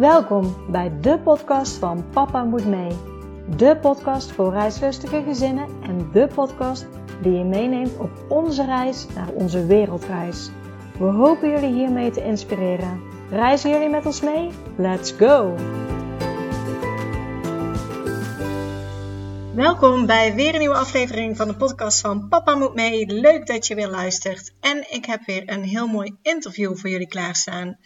[0.00, 2.96] Welkom bij de podcast van Papa Moet Mee.
[3.56, 6.86] De podcast voor reislustige gezinnen en de podcast
[7.22, 10.50] die je meeneemt op onze reis naar onze wereldreis.
[10.98, 13.00] We hopen jullie hiermee te inspireren.
[13.30, 14.50] Reizen jullie met ons mee?
[14.76, 15.54] Let's go!
[19.54, 23.06] Welkom bij weer een nieuwe aflevering van de podcast van Papa Moet Mee.
[23.06, 24.52] Leuk dat je weer luistert.
[24.60, 27.78] En ik heb weer een heel mooi interview voor jullie klaarstaan.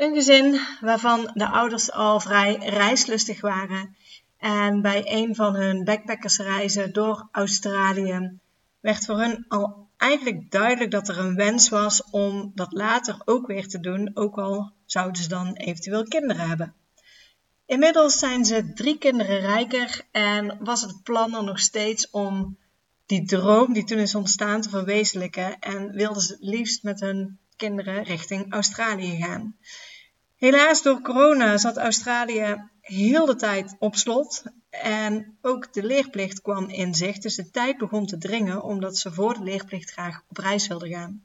[0.00, 3.96] Een gezin waarvan de ouders al vrij reislustig waren.
[4.38, 8.38] En bij een van hun backpackersreizen door Australië
[8.80, 13.46] werd voor hun al eigenlijk duidelijk dat er een wens was om dat later ook
[13.46, 16.74] weer te doen, ook al zouden ze dan eventueel kinderen hebben.
[17.66, 22.58] Inmiddels zijn ze drie kinderen rijker en was het plan dan nog steeds om
[23.06, 27.38] die droom die toen is ontstaan te verwezenlijken en wilden ze het liefst met hun
[27.56, 29.56] kinderen richting Australië gaan.
[30.40, 36.68] Helaas door corona zat Australië heel de tijd op slot en ook de leerplicht kwam
[36.68, 40.36] in zicht, dus de tijd begon te dringen omdat ze voor de leerplicht graag op
[40.36, 41.24] reis wilden gaan.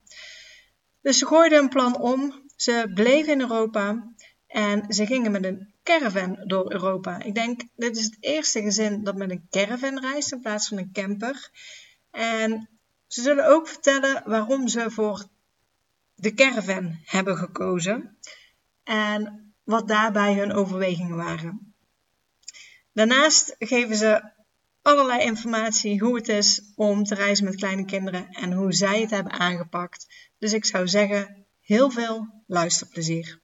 [1.01, 4.13] Dus ze gooiden een plan om, ze bleven in Europa
[4.47, 7.21] en ze gingen met een caravan door Europa.
[7.23, 10.77] Ik denk, dit is het eerste gezin dat met een caravan reist in plaats van
[10.77, 11.49] een camper.
[12.11, 12.69] En
[13.07, 15.25] ze zullen ook vertellen waarom ze voor
[16.15, 18.17] de caravan hebben gekozen
[18.85, 21.73] en wat daarbij hun overwegingen waren.
[22.93, 24.31] Daarnaast geven ze
[24.81, 29.09] allerlei informatie hoe het is om te reizen met kleine kinderen en hoe zij het
[29.09, 30.07] hebben aangepakt.
[30.37, 33.41] Dus ik zou zeggen, heel veel luisterplezier.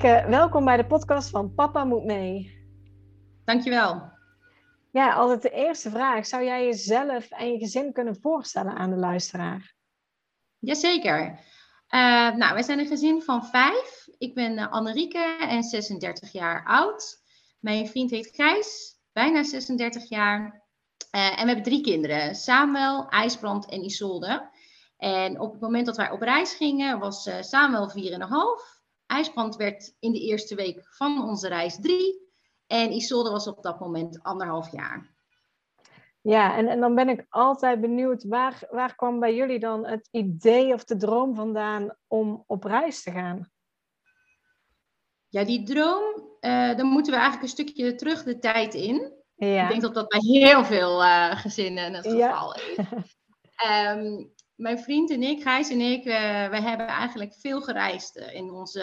[0.00, 2.58] Welkom bij de podcast van Papa Moet Mee.
[3.44, 4.12] Dankjewel.
[4.92, 6.26] Ja, altijd de eerste vraag.
[6.26, 9.74] Zou jij jezelf en je gezin kunnen voorstellen aan de luisteraar?
[10.58, 11.20] Jazeker.
[11.90, 14.08] Uh, nou, wij zijn een gezin van vijf.
[14.18, 17.22] Ik ben uh, Annerieke en 36 jaar oud.
[17.58, 20.42] Mijn vriend heet Gijs, bijna 36 jaar.
[21.16, 22.34] Uh, en we hebben drie kinderen.
[22.34, 24.50] Samuel, IJsbrand en Isolde.
[24.96, 28.79] En op het moment dat wij op reis gingen, was Samuel 4,5.
[29.10, 32.28] IJsbrand werd in de eerste week van onze reis drie.
[32.66, 35.14] En Isolde was op dat moment anderhalf jaar.
[36.22, 40.08] Ja, en, en dan ben ik altijd benieuwd, waar, waar kwam bij jullie dan het
[40.10, 43.50] idee of de droom vandaan om op reis te gaan?
[45.28, 46.02] Ja, die droom,
[46.40, 49.12] uh, dan moeten we eigenlijk een stukje terug de tijd in.
[49.34, 49.62] Ja.
[49.62, 52.62] Ik denk dat dat bij heel veel uh, gezinnen het geval ja.
[52.66, 52.76] is.
[53.96, 58.50] Um, mijn vriend en ik, Gijs en ik, uh, we hebben eigenlijk veel gereisd in
[58.50, 58.80] onze,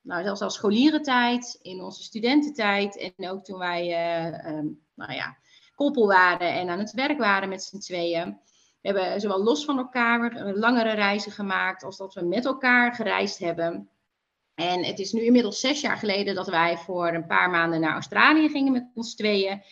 [0.00, 5.36] nou zelfs als scholierentijd, in onze studententijd en ook toen wij, uh, um, nou ja,
[5.74, 8.38] koppel waren en aan het werk waren met z'n tweeën.
[8.80, 13.38] We hebben zowel los van elkaar langere reizen gemaakt als dat we met elkaar gereisd
[13.38, 13.88] hebben.
[14.54, 17.92] En het is nu inmiddels zes jaar geleden dat wij voor een paar maanden naar
[17.92, 19.62] Australië gingen met ons tweeën.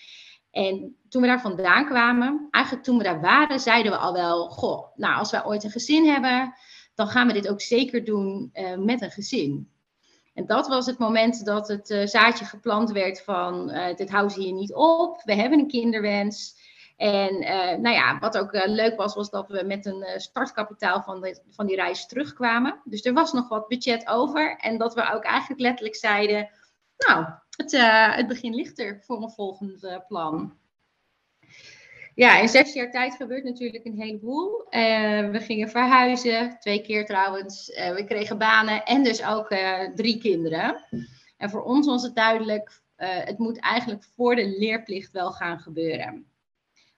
[0.56, 4.48] En toen we daar vandaan kwamen, eigenlijk toen we daar waren, zeiden we al wel:
[4.48, 6.54] Goh, nou, als wij ooit een gezin hebben,
[6.94, 9.70] dan gaan we dit ook zeker doen uh, met een gezin.
[10.34, 14.32] En dat was het moment dat het uh, zaadje geplant werd van: uh, dit houden
[14.32, 16.64] ze hier niet op, we hebben een kinderwens.
[16.96, 17.38] En
[17.82, 21.76] nou ja, wat ook leuk was, was dat we met een startkapitaal van, van die
[21.76, 22.80] reis terugkwamen.
[22.84, 24.56] Dus er was nog wat budget over.
[24.56, 26.48] En dat we ook eigenlijk letterlijk zeiden:
[26.96, 27.26] Nou,
[27.56, 30.58] het, uh, het begin ligt er voor een volgend uh, plan.
[32.14, 34.66] Ja, in zes jaar tijd gebeurt natuurlijk een heleboel.
[34.70, 37.66] Uh, we gingen verhuizen, twee keer trouwens.
[37.66, 39.48] we kregen banen en dus ook
[39.94, 40.84] drie kinderen.
[41.36, 46.26] En voor ons was het duidelijk, het moet eigenlijk voor de leerplicht wel gaan gebeuren.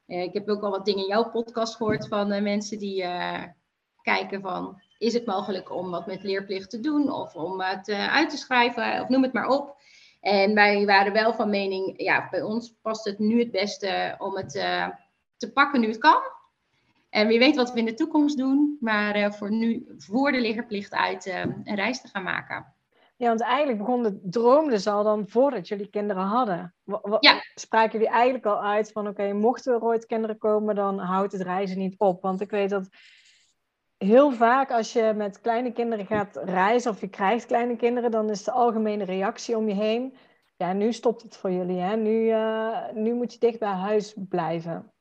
[0.06, 3.04] ik heb ook al wat dingen in jouw podcast gehoord van mensen die
[4.02, 4.80] kijken van...
[4.98, 9.00] Is het mogelijk om wat met leerplicht te doen of om het uit te schrijven
[9.00, 9.77] of noem het maar op.
[10.28, 14.36] En wij waren wel van mening, ja, bij ons past het nu het beste om
[14.36, 14.88] het uh,
[15.36, 16.20] te pakken nu het kan.
[17.10, 20.40] En wie weet wat we in de toekomst doen, maar uh, voor nu, voor de
[20.40, 22.74] liggerplicht uit, uh, een reis te gaan maken.
[23.16, 26.74] Ja, want eigenlijk begon de droom dus al dan voordat jullie kinderen hadden.
[27.20, 27.42] Ja.
[27.54, 31.32] Spraken jullie eigenlijk al uit van, oké, okay, mochten er ooit kinderen komen, dan houdt
[31.32, 32.22] het reizen niet op.
[32.22, 32.88] Want ik weet dat
[33.98, 38.30] heel vaak als je met kleine kinderen gaat reizen of je krijgt kleine kinderen, dan
[38.30, 40.16] is de algemene reactie om je heen.
[40.56, 41.78] Ja, nu stopt het voor jullie.
[41.78, 41.96] Hè?
[41.96, 44.92] Nu, uh, nu moet je dicht bij huis blijven.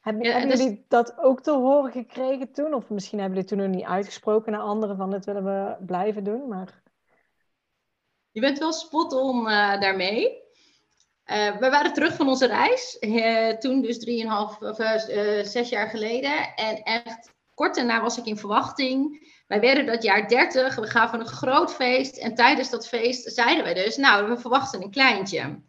[0.00, 0.60] Hebben, ja, hebben dus...
[0.60, 2.74] jullie dat ook te horen gekregen toen?
[2.74, 6.24] Of misschien hebben jullie toen nog niet uitgesproken naar anderen van dit willen we blijven
[6.24, 6.48] doen.
[6.48, 6.82] Maar...
[8.30, 9.44] je bent wel spot on
[9.80, 10.42] daarmee.
[11.24, 12.98] we waren terug van onze reis,
[13.58, 14.76] toen dus drieënhalf of
[15.46, 16.54] zes jaar geleden.
[16.54, 19.28] En echt kort daarna was ik in verwachting.
[19.46, 22.16] Wij werden dat jaar 30, we gaven een groot feest.
[22.16, 25.62] En tijdens dat feest zeiden wij dus, nou, we verwachten een kleintje.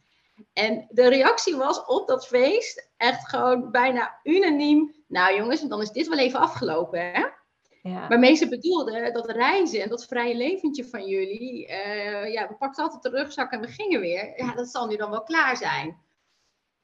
[0.53, 4.93] En de reactie was op dat feest echt gewoon bijna unaniem.
[5.07, 7.25] Nou jongens, dan is dit wel even afgelopen, hè?
[7.81, 8.07] Ja.
[8.07, 11.67] Waarmee ze bedoelden dat reizen en dat vrije leventje van jullie.
[11.67, 14.33] Uh, ja, we pakten altijd de rugzak en we gingen weer.
[14.35, 15.97] Ja, dat zal nu dan wel klaar zijn.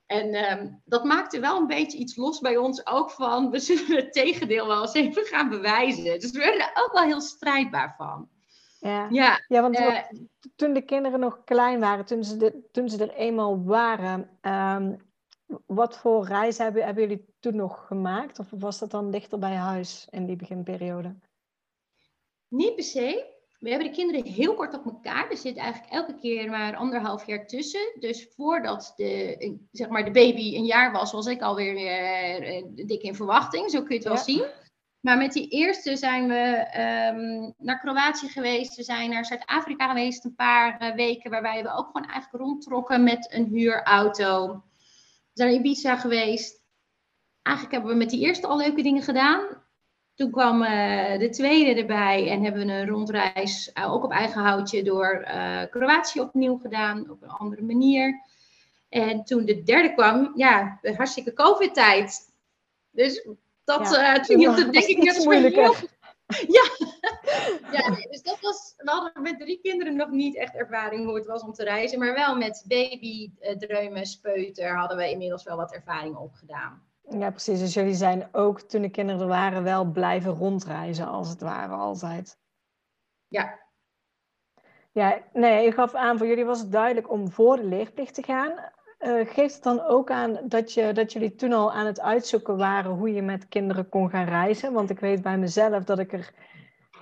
[0.08, 3.96] En um, dat maakte wel een beetje iets los bij ons ook van, we zullen
[3.96, 6.20] het tegendeel wel eens even gaan bewijzen.
[6.20, 8.30] Dus we werden er ook wel heel strijdbaar van.
[8.80, 10.00] Ja, ja, ja want uh,
[10.56, 14.98] toen de kinderen nog klein waren, toen ze, de, toen ze er eenmaal waren, um,
[15.66, 18.40] wat voor reis hebben, hebben jullie toen nog gemaakt?
[18.40, 21.16] Of was dat dan dichter bij huis in die beginperiode?
[22.48, 25.30] Niet per se we hebben de kinderen heel kort op elkaar.
[25.30, 27.96] Er zit eigenlijk elke keer maar anderhalf jaar tussen.
[28.00, 33.02] Dus voordat de, zeg maar de baby een jaar was, was ik alweer uh, dik
[33.02, 33.70] in verwachting.
[33.70, 34.46] Zo kun je het wel zien.
[35.00, 36.68] Maar met die eerste zijn we
[37.14, 38.76] um, naar Kroatië geweest.
[38.76, 41.32] We zijn naar Zuid-Afrika geweest een paar uh, weken.
[41.32, 44.48] Waarbij we ook gewoon eigenlijk rondtrokken met een huurauto.
[44.48, 46.62] We zijn naar Ibiza geweest.
[47.42, 49.57] Eigenlijk hebben we met die eerste al leuke dingen gedaan.
[50.18, 54.42] Toen kwam uh, de tweede erbij en hebben we een rondreis, uh, ook op eigen
[54.42, 58.22] houtje, door uh, Kroatië opnieuw gedaan, op een andere manier.
[58.90, 62.32] En toen de derde kwam, ja, de hartstikke COVID-tijd.
[62.92, 63.28] Dus
[63.64, 65.76] dat, ja, toen hield het denk ik net moeilijker.
[66.48, 66.64] Ja.
[67.72, 71.26] ja, dus dat was, we hadden met drie kinderen nog niet echt ervaring hoe het
[71.26, 75.74] was om te reizen, maar wel met baby, dreumen, speuter hadden we inmiddels wel wat
[75.74, 76.87] ervaring opgedaan.
[77.10, 77.60] Ja, precies.
[77.60, 81.74] Dus jullie zijn ook toen de kinderen er waren wel blijven rondreizen, als het ware,
[81.74, 82.40] altijd.
[83.28, 83.60] Ja.
[84.92, 88.24] Ja, nee, je gaf aan, voor jullie was het duidelijk om voor de leerplicht te
[88.24, 88.52] gaan.
[89.00, 92.58] Uh, geeft het dan ook aan dat, je, dat jullie toen al aan het uitzoeken
[92.58, 94.74] waren hoe je met kinderen kon gaan reizen?
[94.74, 96.34] Want ik weet bij mezelf dat ik er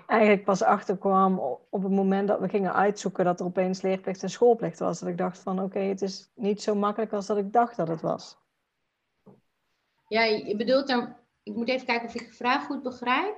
[0.08, 4.24] eigenlijk pas achter kwam op het moment dat we gingen uitzoeken dat er opeens leerplicht
[4.24, 5.00] en schoolplicht was.
[5.00, 7.88] Dat ik dacht van oké, het is niet zo makkelijk als dat ik dacht dat
[7.88, 8.45] het was.
[10.08, 13.36] Ja, je bedoelt dan, ik moet even kijken of ik de vraag goed begrijp.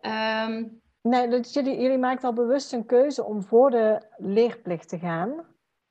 [0.00, 4.98] Um, nee, dus jullie, jullie maakten al bewust een keuze om voor de leerplicht te
[4.98, 5.46] gaan.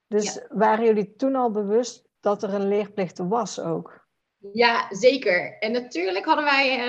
[0.07, 4.07] Dus waren jullie toen al bewust dat er een leerplicht was ook?
[4.53, 5.57] Ja, zeker.
[5.59, 6.87] En natuurlijk hadden wij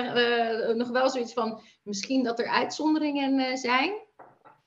[0.69, 3.93] uh, nog wel zoiets van, misschien dat er uitzonderingen uh, zijn.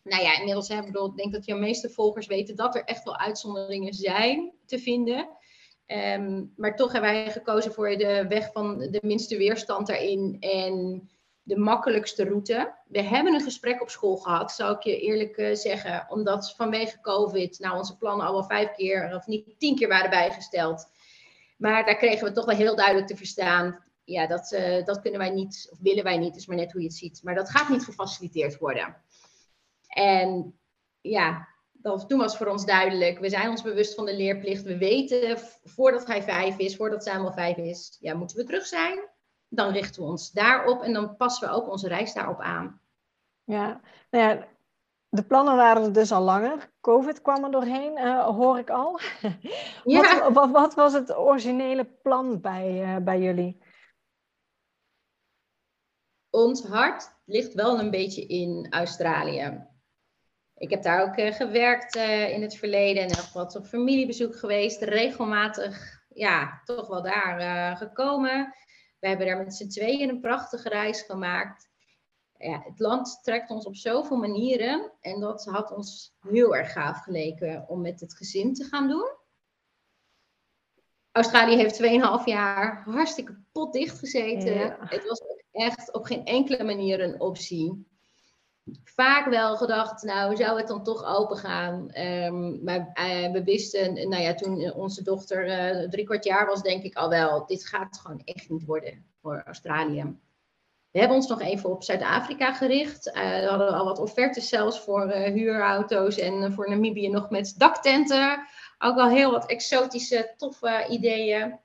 [0.02, 3.04] Nou ja, inmiddels hebben we, ik denk dat je meeste volgers weten dat er echt
[3.04, 5.28] wel uitzonderingen zijn te vinden.
[5.86, 11.08] Um, maar toch hebben wij gekozen voor de weg van de minste weerstand daarin en
[11.42, 12.74] de makkelijkste route.
[12.86, 17.00] We hebben een gesprek op school gehad, zou ik je eerlijk uh, zeggen, omdat vanwege
[17.00, 20.86] COVID nou, onze plannen al wel vijf keer of niet tien keer waren bijgesteld.
[21.56, 23.84] Maar daar kregen we toch wel heel duidelijk te verstaan.
[24.04, 26.80] Ja, dat, uh, dat kunnen wij niet, of willen wij niet, is maar net hoe
[26.80, 27.20] je het ziet.
[27.22, 29.02] Maar dat gaat niet gefaciliteerd worden.
[29.86, 30.58] En
[31.00, 31.48] ja,
[31.84, 34.62] dat, toen was voor ons duidelijk, we zijn ons bewust van de leerplicht.
[34.62, 38.66] We weten voordat hij vijf is, voordat zij al vijf is, ja, moeten we terug
[38.66, 39.08] zijn.
[39.48, 42.80] Dan richten we ons daarop en dan passen we ook onze reis daarop aan.
[43.44, 43.80] Ja,
[44.10, 44.48] nou ja,
[45.08, 46.70] de plannen waren er dus al langer.
[46.80, 49.00] COVID kwam er doorheen, uh, hoor ik al.
[49.84, 50.22] Ja.
[50.22, 53.62] wat, wat, wat, was het originele plan bij, uh, bij jullie?
[56.30, 59.72] Ons hart ligt wel een beetje in Australië.
[60.64, 64.36] Ik heb daar ook uh, gewerkt uh, in het verleden en heb wat op familiebezoek
[64.36, 64.82] geweest.
[64.82, 68.54] Regelmatig, ja, toch wel daar uh, gekomen.
[68.98, 71.68] We hebben daar met z'n tweeën een prachtige reis gemaakt.
[72.38, 74.92] Ja, het land trekt ons op zoveel manieren.
[75.00, 79.10] En dat had ons heel erg gaaf geleken om met het gezin te gaan doen.
[81.12, 81.88] Australië heeft 2,5
[82.24, 84.54] jaar hartstikke potdicht gezeten.
[84.54, 84.76] Ja.
[84.80, 85.20] Het was
[85.52, 87.92] echt op geen enkele manier een optie
[88.84, 91.98] vaak wel gedacht, nou zou het dan toch open gaan.
[91.98, 96.62] Um, maar uh, we wisten, nou ja, toen onze dochter uh, drie kwart jaar was,
[96.62, 100.16] denk ik al wel, dit gaat gewoon echt niet worden voor Australië.
[100.90, 103.12] We hebben ons nog even op Zuid-Afrika gericht.
[103.12, 108.46] We hadden al wat offertes zelfs voor huurauto's en voor Namibië nog met daktenten.
[108.78, 111.58] Ook al heel wat exotische, toffe ideeën.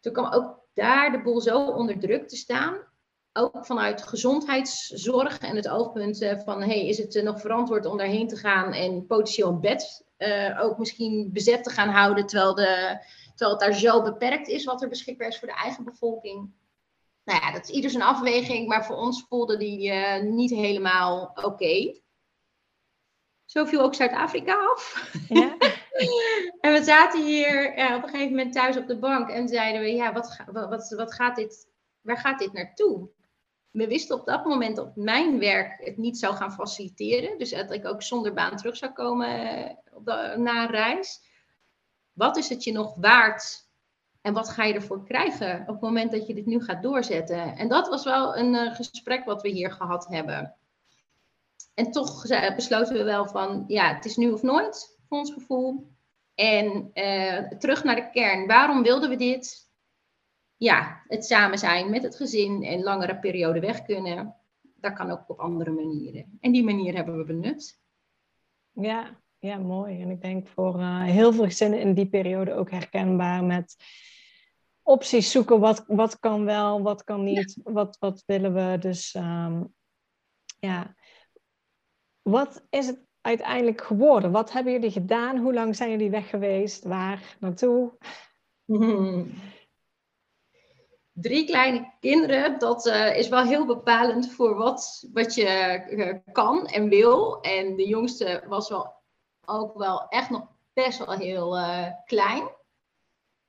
[0.00, 2.89] Toen kwam ook daar de boel zo onder druk te staan
[3.32, 7.96] ook vanuit gezondheidszorg en het oogpunt uh, van hey, is het uh, nog verantwoord om
[7.96, 12.54] daarheen te gaan en potentieel een bed uh, ook misschien bezet te gaan houden, terwijl,
[12.54, 12.98] de,
[13.34, 16.50] terwijl het daar zo beperkt is wat er beschikbaar is voor de eigen bevolking.
[17.24, 21.46] Nou ja, dat is ieders een afweging, maar voor ons voelde die niet helemaal oké.
[21.46, 22.02] Okay.
[23.44, 25.12] Zo viel ook Zuid-Afrika af.
[25.28, 25.56] Ja.
[26.60, 29.92] en we zaten hier op een gegeven moment thuis op de bank en zeiden we,
[29.92, 31.68] ja, wat, wat, wat gaat dit,
[32.00, 33.10] waar gaat dit naartoe?
[33.70, 37.38] We wisten op dat moment dat mijn werk het niet zou gaan faciliteren.
[37.38, 39.28] Dus dat ik ook zonder baan terug zou komen
[40.04, 41.20] eh, na reis.
[42.12, 43.68] Wat is het je nog waard
[44.20, 47.56] en wat ga je ervoor krijgen op het moment dat je dit nu gaat doorzetten?
[47.56, 50.56] En dat was wel een uh, gesprek wat we hier gehad hebben.
[51.74, 55.92] En toch besloten we wel van, ja, het is nu of nooit, voor ons gevoel.
[56.34, 58.46] En uh, terug naar de kern.
[58.46, 59.69] Waarom wilden we dit?
[60.60, 64.36] Ja, het samen zijn met het gezin en langere periode weg kunnen.
[64.76, 66.38] Dat kan ook op andere manieren.
[66.40, 67.80] En die manier hebben we benut.
[68.72, 70.02] Ja, ja, mooi.
[70.02, 73.76] En ik denk voor uh, heel veel gezinnen in die periode ook herkenbaar met
[74.82, 75.60] opties zoeken.
[75.60, 78.78] Wat, wat kan wel, wat kan niet, wat, wat willen we.
[78.78, 79.74] Dus um,
[80.58, 80.94] ja,
[82.22, 84.30] wat is het uiteindelijk geworden?
[84.30, 85.38] Wat hebben jullie gedaan?
[85.38, 86.84] Hoe lang zijn jullie weg geweest?
[86.84, 87.92] Waar naartoe?
[91.20, 96.66] Drie kleine kinderen, dat uh, is wel heel bepalend voor wat, wat je uh, kan
[96.66, 97.40] en wil.
[97.40, 98.94] En de jongste was wel
[99.44, 102.48] ook wel echt nog best wel heel uh, klein.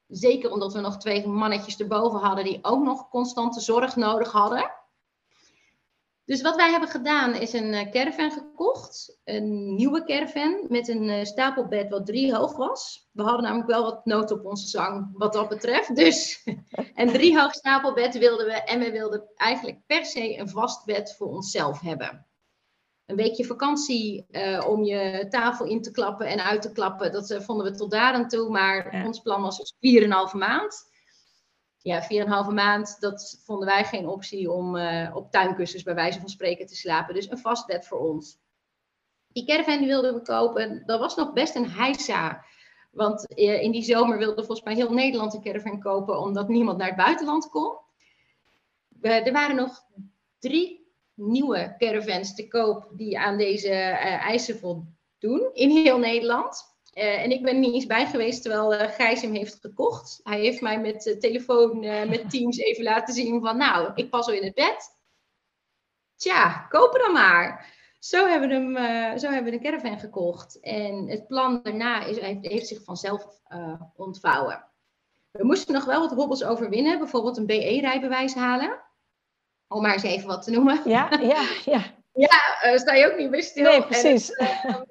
[0.08, 4.72] Zeker omdat we nog twee mannetjes erboven hadden die ook nog constante zorg nodig hadden.
[6.32, 9.20] Dus wat wij hebben gedaan is een eh, caravan gekocht.
[9.24, 13.10] Een nieuwe caravan met een eh, stapelbed wat drie hoog was.
[13.12, 15.96] We hadden namelijk wel wat nood op onze zang wat dat betreft.
[15.96, 16.44] Dus
[16.96, 18.54] een drie hoog stapelbed wilden we.
[18.54, 22.28] En we wilden eigenlijk per se een vast bed voor onszelf hebben.
[23.06, 27.12] Een weekje vakantie uh, om je tafel in te klappen en uit te klappen.
[27.12, 28.50] Dat vonden we tot daar aan toe.
[28.50, 30.91] Maar ons plan was dus 4,5 maand
[31.82, 35.84] ja, vier en een halve maand, dat vonden wij geen optie om uh, op tuinkussens
[35.84, 37.14] bij wijze van spreken te slapen.
[37.14, 38.40] Dus een vast bed voor ons.
[39.28, 42.46] Die caravan wilden we kopen, dat was nog best een heisa.
[42.92, 46.78] Want uh, in die zomer wilde volgens mij heel Nederland een caravan kopen, omdat niemand
[46.78, 47.78] naar het buitenland kon.
[49.02, 49.86] Uh, er waren nog
[50.40, 56.71] drie nieuwe caravans te koop die aan deze eisen voldoen in heel Nederland.
[56.94, 60.20] Uh, en ik ben niet eens bij geweest terwijl uh, Gijs hem heeft gekocht.
[60.24, 64.28] Hij heeft mij met uh, telefoon, met Teams even laten zien van nou, ik pas
[64.28, 65.00] al in het bed.
[66.16, 67.74] Tja, kopen dan maar.
[68.00, 70.60] Zo hebben we, hem, zo hebben we de caravan gekocht.
[70.60, 73.28] En het plan daarna is, heeft, heeft zich vanzelf
[73.96, 74.66] ontvouwen.
[75.32, 77.00] We moesten nog wel wat hobbels overwinnen.
[77.00, 78.82] Bijvoorbeeld een BE-rijbewijs halen.
[79.68, 80.82] Om maar eens even wat te noemen.
[80.86, 81.84] Ja, ja, ja.
[82.28, 83.64] ja, sta je ook niet bij stil.
[83.64, 84.32] Nee, precies.
[84.32, 84.88] En,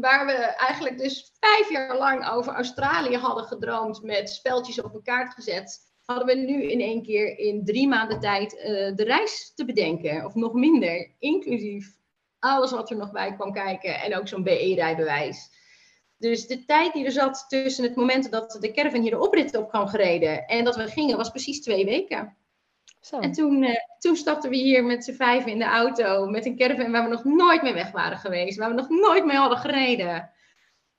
[0.00, 5.02] waar we eigenlijk dus vijf jaar lang over Australië hadden gedroomd met speltjes op een
[5.02, 8.60] kaart gezet, hadden we nu in één keer in drie maanden tijd uh,
[8.96, 10.24] de reis te bedenken.
[10.24, 11.96] Of nog minder, inclusief
[12.38, 15.50] alles wat er nog bij kwam kijken en ook zo'n BE-rijbewijs.
[16.18, 19.56] Dus de tijd die er zat tussen het moment dat de caravan hier de oprit
[19.56, 22.36] op kwam gereden en dat we gingen, was precies twee weken.
[23.00, 23.18] Zo.
[23.18, 26.56] En toen, uh, toen stapten we hier met z'n vijf in de auto met een
[26.56, 29.58] caravan waar we nog nooit mee weg waren geweest, waar we nog nooit mee hadden
[29.58, 30.30] gereden.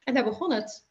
[0.03, 0.87] En daar begon het.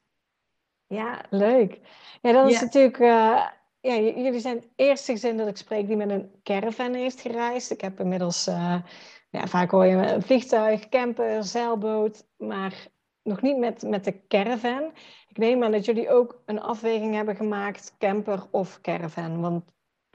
[0.86, 1.80] Ja, leuk.
[2.22, 2.98] Ja, dat is natuurlijk.
[2.98, 3.46] Uh,
[3.80, 7.70] ja, jullie zijn het eerste gezin dat ik spreek die met een caravan heeft gereisd.
[7.70, 8.82] Ik heb inmiddels, uh,
[9.30, 12.88] ja, vaak hoor je een vliegtuig, camper, zeilboot, maar
[13.22, 14.92] nog niet met, met de caravan.
[15.28, 19.40] Ik neem aan dat jullie ook een afweging hebben gemaakt, camper of caravan.
[19.40, 19.64] Want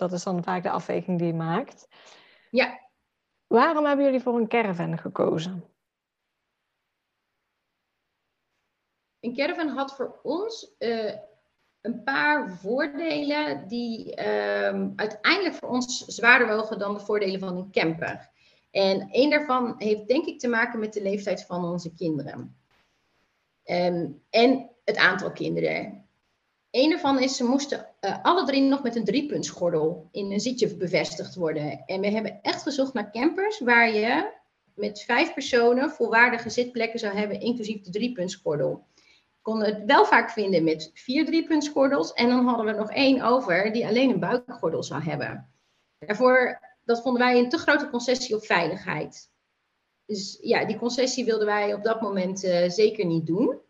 [0.04, 1.88] dat is dan vaak de afweging die je maakt.
[2.52, 2.80] Ja.
[3.48, 5.64] Waarom hebben jullie voor een caravan gekozen?
[9.20, 11.14] Een caravan had voor ons uh,
[11.82, 17.72] een paar voordelen die uh, uiteindelijk voor ons zwaarder wogen dan de voordelen van een
[17.72, 18.30] camper.
[18.72, 22.58] En een daarvan heeft denk ik te maken met de leeftijd van onze kinderen.
[23.66, 26.03] Um, en het aantal kinderen.
[26.74, 30.76] Een ervan is, ze moesten uh, alle drie nog met een driepuntsgordel in een zitje
[30.76, 31.84] bevestigd worden.
[31.86, 34.32] En we hebben echt gezocht naar campers waar je
[34.76, 38.86] met vijf personen volwaardige zitplekken zou hebben, inclusief de driepuntsgordel.
[39.42, 42.14] Konden het wel vaak vinden met vier driepuntsgordels.
[42.14, 45.50] En dan hadden we nog één over die alleen een buikgordel zou hebben.
[46.00, 49.30] Daarvoor, dat vonden wij een te grote concessie op veiligheid.
[50.06, 53.62] Dus ja, die concessie wilden wij op dat moment uh, zeker niet doen.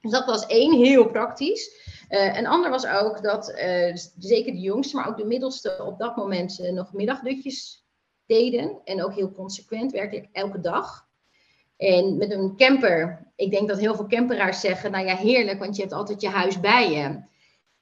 [0.00, 1.96] Dus dat was één, heel praktisch.
[2.08, 5.98] Uh, een ander was ook dat uh, zeker de jongste, maar ook de middelste op
[5.98, 7.86] dat moment uh, nog middagdutjes
[8.26, 8.80] deden.
[8.84, 11.06] En ook heel consequent, werkelijk elke dag.
[11.76, 15.76] En met een camper, ik denk dat heel veel camperaars zeggen, nou ja, heerlijk, want
[15.76, 17.20] je hebt altijd je huis bij je.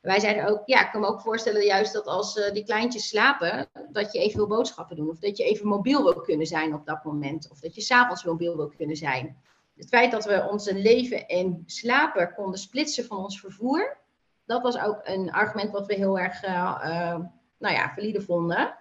[0.00, 3.68] Wij zeiden ook, ja, ik kan me ook voorstellen juist dat als die kleintjes slapen,
[3.92, 5.08] dat je even wil boodschappen doen.
[5.08, 7.50] Of dat je even mobiel wil kunnen zijn op dat moment.
[7.50, 9.36] Of dat je s'avonds mobiel wil kunnen zijn.
[9.76, 13.98] het feit dat we onze leven en slapen konden splitsen van ons vervoer,
[14.46, 17.18] dat was ook een argument wat we heel erg, uh,
[17.58, 18.76] nou ja, valide vonden.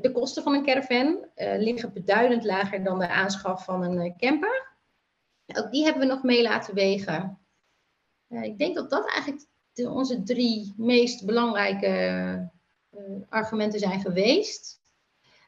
[0.00, 4.74] de kosten van een caravan liggen beduidend lager dan de aanschaf van een camper.
[5.46, 7.38] Ook die hebben we nog mee laten wegen.
[8.28, 12.50] ik denk dat dat eigenlijk onze drie meest belangrijke
[13.28, 14.80] argumenten zijn geweest.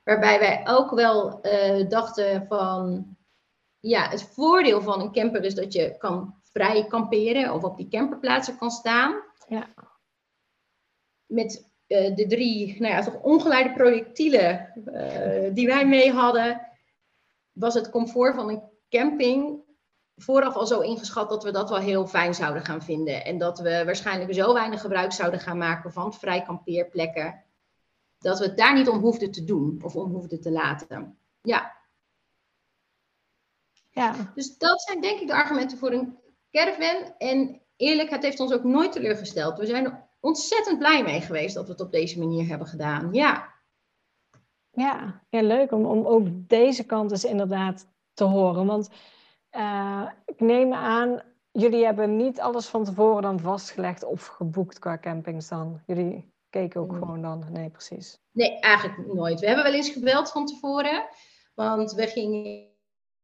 [0.04, 1.40] Waarbij wij ook wel
[1.88, 3.06] dachten van
[3.80, 7.88] ja, het voordeel van een camper is dat je kan vrij kamperen of op die
[7.88, 9.22] camperplaatsen kan staan.
[9.48, 9.68] Ja.
[11.26, 16.68] Met uh, de drie, nou ja, toch ongeleide projectielen uh, die wij mee hadden,
[17.52, 19.66] was het comfort van een camping
[20.16, 23.24] vooraf al zo ingeschat dat we dat wel heel fijn zouden gaan vinden.
[23.24, 27.44] En dat we waarschijnlijk zo weinig gebruik zouden gaan maken van vrij kampeerplekken,
[28.18, 31.18] dat we het daar niet om hoefden te doen of om hoefden te laten.
[31.42, 31.76] Ja,
[33.90, 34.32] ja.
[34.34, 36.18] Dus dat zijn denk ik de argumenten voor een
[36.50, 37.14] caravan.
[37.18, 39.58] En eerlijk, het heeft ons ook nooit teleurgesteld.
[39.58, 43.08] We zijn er ontzettend blij mee geweest dat we het op deze manier hebben gedaan.
[43.12, 43.56] Ja.
[44.70, 48.66] Ja, ja leuk om, om ook deze kant eens inderdaad te horen.
[48.66, 48.90] Want
[49.52, 54.98] uh, ik neem aan, jullie hebben niet alles van tevoren dan vastgelegd of geboekt qua
[54.98, 55.80] campings dan.
[55.86, 57.44] Jullie keken ook gewoon dan.
[57.50, 58.20] Nee, precies.
[58.32, 59.40] Nee, eigenlijk nooit.
[59.40, 61.08] We hebben wel eens gebeld van tevoren.
[61.54, 62.66] Want we gingen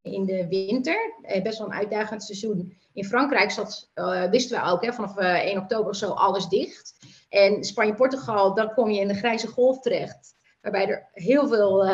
[0.04, 1.14] in de winter.
[1.22, 2.76] Eh, best wel een uitdagend seizoen.
[2.92, 6.48] In Frankrijk zat, uh, wisten we ook, hè, vanaf 1 eh, oktober of zo alles
[6.48, 6.94] dicht.
[7.28, 10.34] En Spanje-Portugal, dan kom je in de grijze golf terecht.
[10.60, 11.84] Waarbij er heel veel,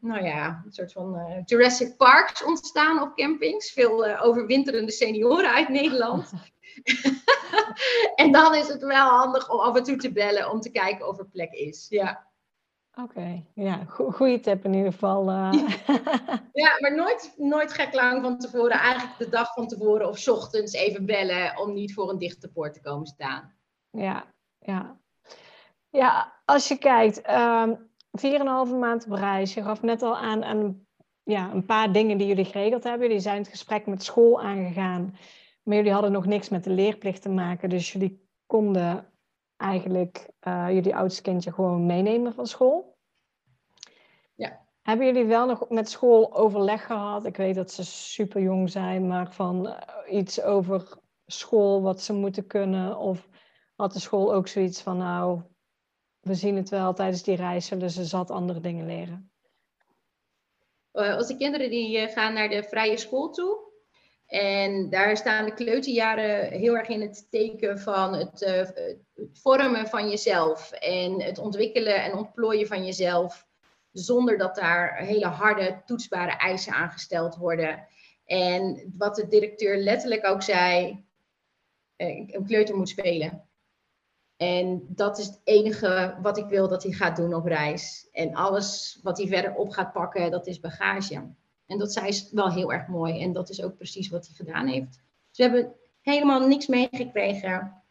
[0.00, 3.72] nou ja, een soort van Jurassic Parks ontstaan op campings.
[3.72, 6.32] Veel overwinterende senioren uit Nederland.
[8.22, 11.08] en dan is het wel handig om af en toe te bellen om te kijken
[11.08, 11.86] of er plek is.
[11.88, 12.31] Ja.
[13.00, 15.28] Oké, ja, goede tip in ieder geval.
[15.28, 15.52] Uh.
[16.52, 18.78] Ja, maar nooit, nooit gek lang van tevoren.
[18.78, 22.74] Eigenlijk de dag van tevoren of ochtends even bellen om niet voor een dichte poort
[22.74, 23.54] te komen staan.
[23.90, 24.24] Ja,
[24.58, 25.00] ja.
[25.90, 27.74] Ja, als je kijkt, um, ehm,
[28.12, 29.54] 4,5 maand op reis.
[29.54, 30.86] Je gaf net al aan, aan
[31.22, 33.06] ja, een paar dingen die jullie geregeld hebben.
[33.06, 35.16] Jullie zijn het gesprek met school aangegaan.
[35.62, 37.68] Maar jullie hadden nog niks met de leerplicht te maken.
[37.68, 39.11] Dus jullie konden
[39.62, 42.96] eigenlijk uh, jullie oudste kindje gewoon meenemen van school.
[44.34, 44.66] Ja.
[44.82, 47.24] Hebben jullie wel nog met school overleg gehad?
[47.24, 52.12] Ik weet dat ze super jong zijn, maar van eh, iets over school, wat ze
[52.12, 52.98] moeten kunnen?
[52.98, 53.28] Of
[53.76, 55.42] had de school ook zoiets van, nou,
[56.20, 59.30] we zien het wel, tijdens die reis zullen ze zat andere dingen leren?
[60.92, 63.71] Uh, onze kinderen die gaan naar de vrije school toe.
[64.32, 68.96] En daar staan de kleuterjaren heel erg in het teken van het, uh, het,
[69.32, 73.46] vormen van jezelf en het ontwikkelen en ontplooien van jezelf,
[73.90, 77.86] zonder dat daar hele harde, toetsbare eisen aangesteld worden.
[78.24, 81.04] En wat de directeur letterlijk ook zei,
[81.96, 83.48] uh, een kleuter moet spelen.
[84.36, 88.08] En dat is het enige wat ik wil dat hij gaat doen op reis.
[88.12, 91.34] En alles wat hij verder op gaat pakken, dat is bagage.
[91.72, 93.22] En dat zei ze wel heel erg mooi.
[93.22, 95.00] En dat is ook precies wat hij gedaan heeft.
[95.30, 97.82] Dus we hebben helemaal niks meegekregen.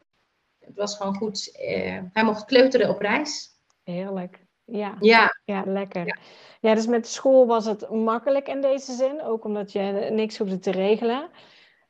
[0.60, 1.60] Het was gewoon goed.
[1.62, 3.50] Uh, hij mocht kleuteren op reis.
[3.84, 4.46] Heerlijk.
[4.66, 5.38] Ja, ja.
[5.46, 6.06] ja lekker.
[6.06, 6.18] Ja.
[6.60, 6.76] ja.
[6.76, 9.22] dus met school was het makkelijk in deze zin.
[9.22, 11.30] Ook omdat je niks hoefde te regelen.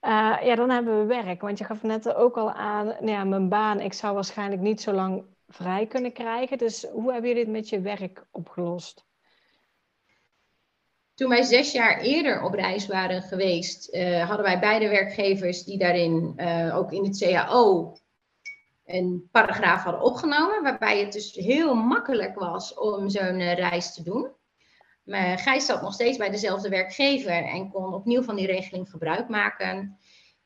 [0.02, 1.42] Uh, ja, dan hebben we werk.
[1.42, 4.82] Want je gaf net ook al aan, nou ja, mijn baan, ik zou waarschijnlijk niet
[4.82, 6.58] zo lang vrij kunnen krijgen.
[6.58, 9.06] Dus hoe hebben jullie dit met je werk opgelost?
[11.22, 15.78] Toen wij zes jaar eerder op reis waren geweest, uh, hadden wij beide werkgevers die
[15.78, 17.96] daarin uh, ook in het CAO
[18.86, 24.04] een paragraaf hadden opgenomen, waarbij het dus heel makkelijk was om zo'n uh, reis te
[24.04, 24.32] doen.
[25.04, 29.30] Maar Gijs zat nog steeds bij dezelfde werkgever en kon opnieuw van die regeling gebruik
[29.30, 29.98] maken.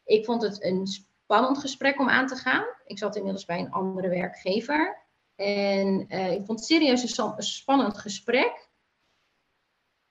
[0.05, 2.65] Ik vond het een spannend gesprek om aan te gaan.
[2.85, 5.05] Ik zat inmiddels bij een andere werkgever.
[5.35, 8.64] En ik vond het serieus een spannend gesprek.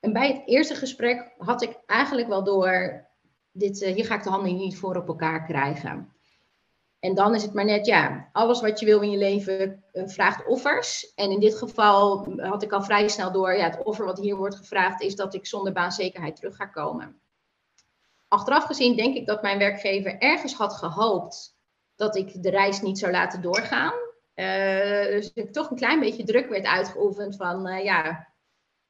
[0.05, 3.07] En bij het eerste gesprek had ik eigenlijk wel door,
[3.53, 6.13] dit, uh, hier ga ik de handen niet voor op elkaar krijgen.
[6.99, 10.09] En dan is het maar net, ja, alles wat je wil in je leven uh,
[10.09, 11.15] vraagt offers.
[11.15, 14.37] En in dit geval had ik al vrij snel door, ja, het offer wat hier
[14.37, 17.21] wordt gevraagd is dat ik zonder baanzekerheid terug ga komen.
[18.29, 21.57] Achteraf gezien denk ik dat mijn werkgever ergens had gehoopt
[21.97, 23.95] dat ik de reis niet zou laten doorgaan.
[24.35, 28.34] Uh, dus ik toch een klein beetje druk werd uitgeoefend van, ja,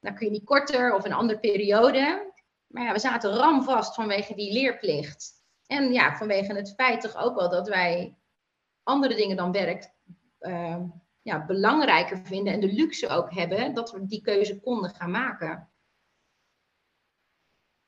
[0.05, 2.33] dan kun je niet korter of een andere periode.
[2.67, 5.33] Maar ja, we zaten ramvast vanwege die leerplicht.
[5.67, 8.17] En ja, vanwege het feit toch ook wel dat wij
[8.83, 9.93] andere dingen dan werk
[10.41, 10.83] uh,
[11.23, 15.69] ja, belangrijker vinden en de luxe ook hebben dat we die keuze konden gaan maken.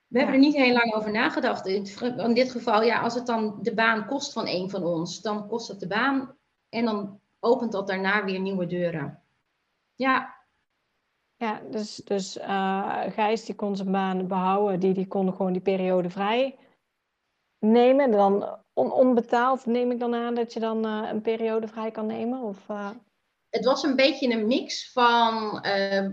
[0.07, 1.67] We hebben er niet heel lang over nagedacht.
[1.67, 5.49] In dit geval, ja, als het dan de baan kost van een van ons, dan
[5.49, 6.37] kost het de baan.
[6.69, 9.23] En dan opent dat daarna weer nieuwe deuren.
[9.95, 10.36] Ja.
[11.39, 15.63] Ja, dus, dus uh, Gijs die kon zijn baan behouden, die, die kon gewoon die
[15.63, 16.59] periode vrij
[17.59, 18.11] nemen.
[18.11, 22.07] Dan on, onbetaald neem ik dan aan dat je dan uh, een periode vrij kan
[22.07, 22.41] nemen?
[22.43, 22.91] Of, uh...
[23.51, 25.61] Het was een beetje een mix van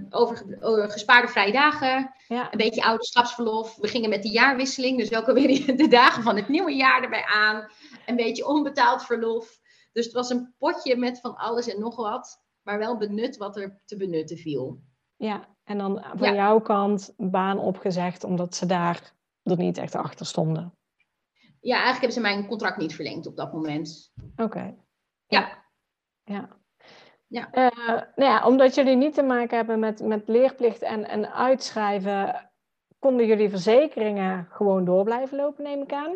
[0.09, 2.51] over, over, gespaarde vrije dagen, ja.
[2.51, 3.75] een beetje ouderschapsverlof.
[3.75, 7.25] We gingen met de jaarwisseling, dus ook alweer de dagen van het nieuwe jaar erbij
[7.25, 7.69] aan.
[8.05, 9.59] Een beetje onbetaald verlof.
[9.91, 13.57] Dus het was een potje met van alles en nog wat, maar wel benut wat
[13.57, 14.81] er te benutten viel.
[15.23, 20.25] Ja, en dan van jouw kant baan opgezegd omdat ze daar er niet echt achter
[20.25, 20.73] stonden.
[21.59, 24.13] Ja, eigenlijk hebben ze mijn contract niet verlengd op dat moment.
[24.36, 24.75] Oké.
[25.27, 25.63] Ja.
[26.23, 26.49] Ja.
[27.27, 27.47] Ja.
[27.53, 32.49] Uh, nou ja, omdat jullie niet te maken hebben met, met leerplicht en, en uitschrijven,
[32.99, 36.15] konden jullie verzekeringen gewoon door blijven lopen, neem ik aan?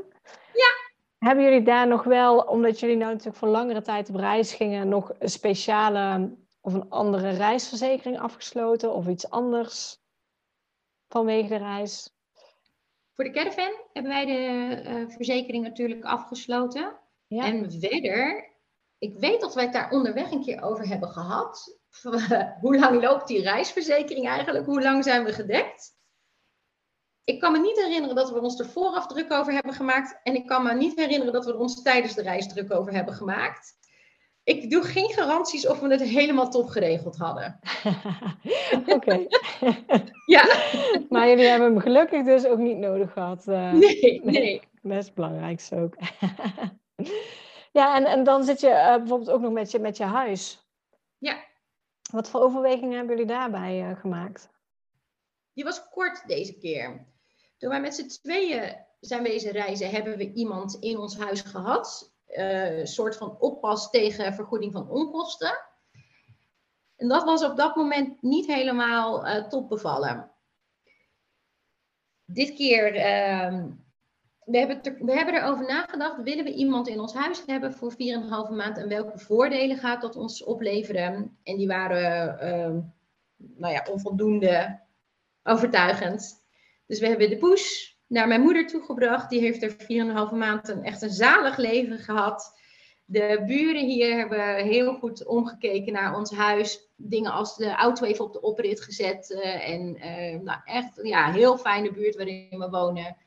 [0.53, 0.71] Ja,
[1.17, 4.89] hebben jullie daar nog wel, omdat jullie nou natuurlijk voor langere tijd op reis gingen,
[4.89, 6.35] nog speciale
[6.67, 9.99] of een andere reisverzekering afgesloten of iets anders
[11.07, 12.09] vanwege de reis?
[13.13, 16.99] Voor de caravan hebben wij de uh, verzekering natuurlijk afgesloten.
[17.27, 17.45] Ja.
[17.45, 18.51] En verder,
[18.97, 21.77] ik weet dat wij het daar onderweg een keer over hebben gehad.
[22.61, 24.65] Hoe lang loopt die reisverzekering eigenlijk?
[24.65, 25.95] Hoe lang zijn we gedekt?
[27.23, 30.19] ik kan me niet herinneren dat we ons er vooraf druk over hebben gemaakt.
[30.23, 33.13] En ik kan me niet herinneren dat we ons tijdens de reis druk over hebben
[33.13, 33.77] gemaakt.
[34.47, 37.59] Ik doe geen garanties of we het helemaal top geregeld hadden.
[38.95, 39.27] Oké.
[40.35, 40.45] ja.
[41.09, 43.47] Maar jullie hebben hem gelukkig dus ook niet nodig gehad.
[43.47, 44.61] Uh, nee, nee.
[44.81, 45.95] Best belangrijk ook.
[47.71, 50.67] ja, en, en dan zit je uh, bijvoorbeeld ook nog met je, met je huis.
[51.17, 51.43] Ja.
[52.11, 54.49] Wat voor overwegingen hebben jullie daarbij uh, gemaakt?
[55.53, 57.07] Die was kort deze keer.
[57.57, 62.16] Toen wij met z'n tweeën zijn wezen reizen, hebben we iemand in ons huis gehad.
[62.27, 65.57] Uh, soort van oppas tegen vergoeding van onkosten.
[66.95, 70.31] En dat was op dat moment niet helemaal uh, top bevallen.
[72.25, 73.63] Dit keer, uh,
[74.45, 77.97] we, hebben we hebben erover nagedacht, willen we iemand in ons huis hebben voor 4,5
[78.55, 81.37] maand en welke voordelen gaat dat ons opleveren?
[81.43, 82.79] En die waren ehm,
[83.37, 84.79] nou ja, onvoldoende
[85.43, 86.45] overtuigend.
[86.85, 89.29] Dus we hebben de push naar mijn moeder toegebracht.
[89.29, 92.55] Die heeft er 4,5 maand een, echt een zalig leven gehad.
[93.05, 96.89] De buren hier hebben heel goed omgekeken naar ons huis.
[96.95, 99.29] Dingen als de auto even op de oprit gezet.
[99.29, 103.17] Uh, en uh, nou, echt ja, heel fijne buurt waarin we wonen.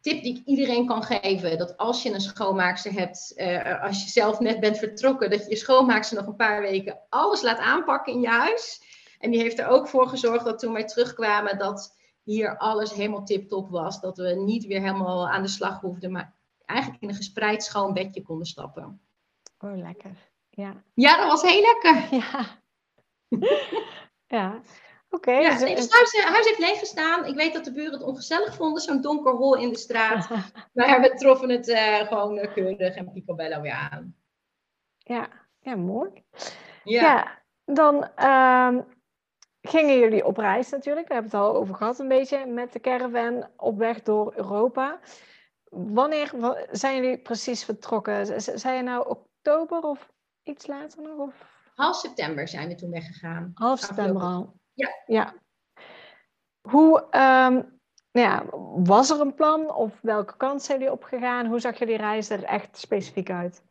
[0.00, 4.10] Tip die ik iedereen kan geven: dat als je een schoonmaakster hebt, uh, als je
[4.10, 8.12] zelf net bent vertrokken, dat je je schoonmaakster nog een paar weken alles laat aanpakken
[8.12, 8.82] in je huis.
[9.18, 13.24] En die heeft er ook voor gezorgd dat toen wij terugkwamen, dat hier alles helemaal
[13.24, 14.00] tip-top was.
[14.00, 17.92] Dat we niet weer helemaal aan de slag hoefden, maar eigenlijk in een gespreid schoon
[17.92, 19.00] bedje konden stappen.
[19.58, 20.30] Oh, lekker.
[20.50, 22.08] Ja, ja dat was heel lekker.
[22.20, 22.60] Ja.
[24.26, 24.60] ja.
[25.10, 25.32] Oké.
[25.32, 27.24] ja, dus, het huis, eh, huis, heeft leeg gestaan.
[27.24, 30.28] Ik weet dat de buren het ongezellig vonden, zo'n donker hol in de straat.
[30.72, 34.16] maar we troffen het uh, gewoon keurig en picobello weer aan.
[34.98, 35.28] Ja,
[35.60, 36.24] ja mooi.
[36.84, 38.78] Ja, ja dan uh,
[39.62, 41.08] gingen jullie op reis natuurlijk.
[41.08, 45.00] We hebben het al over gehad een beetje met de caravan op weg door Europa.
[45.70, 46.30] Wanneer
[46.70, 48.42] zijn jullie precies vertrokken?
[48.42, 51.18] Zijn je nou oktober of iets later nog?
[51.18, 51.34] Of?
[51.74, 53.50] Half september zijn we toen weggegaan.
[53.54, 54.60] Half september al?
[54.72, 54.88] Ja.
[55.06, 55.34] ja.
[56.60, 58.44] Hoe um, ja,
[58.76, 61.46] was er een plan of welke kant zijn jullie opgegaan?
[61.46, 63.62] Hoe zag jullie reis er echt specifiek uit?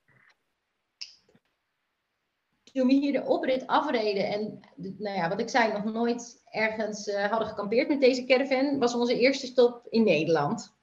[2.73, 7.07] Toen we hier de oprit afreden en nou ja, wat ik zei, nog nooit ergens
[7.07, 10.75] uh, hadden gekampeerd met deze caravan, was onze eerste stop in Nederland.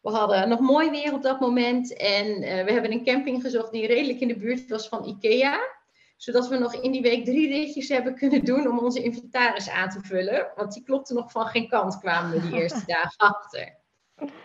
[0.00, 3.72] We hadden nog mooi weer op dat moment en uh, we hebben een camping gezocht
[3.72, 5.78] die redelijk in de buurt was van Ikea.
[6.16, 9.88] Zodat we nog in die week drie ritjes hebben kunnen doen om onze inventaris aan
[9.88, 10.52] te vullen.
[10.56, 13.78] Want die klopte nog van geen kant, kwamen we die eerste dagen achter.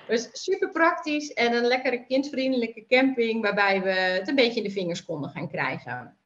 [0.08, 4.74] Dus super praktisch en een lekkere kindvriendelijke camping waarbij we het een beetje in de
[4.74, 6.18] vingers konden gaan krijgen.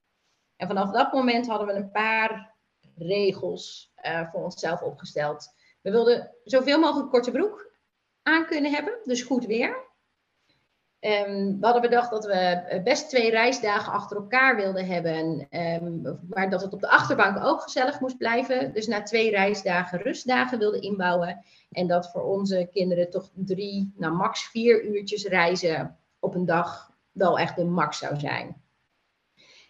[0.60, 2.56] En vanaf dat moment hadden we een paar
[2.96, 5.54] regels uh, voor onszelf opgesteld.
[5.82, 7.72] We wilden zoveel mogelijk korte broek
[8.24, 9.88] aan kunnen hebben, dus goed weer.
[11.00, 15.48] Um, we hadden bedacht dat we best twee reisdagen achter elkaar wilden hebben,
[16.30, 18.74] maar dat het op de achterbank ook gezellig moest blijven.
[18.74, 21.46] Dus na twee reisdagen rustdagen wilden inbouwen.
[21.72, 26.92] En dat voor onze kinderen toch drie, nou max vier uurtjes reizen op een dag
[27.12, 28.62] wel echt de max zou zijn.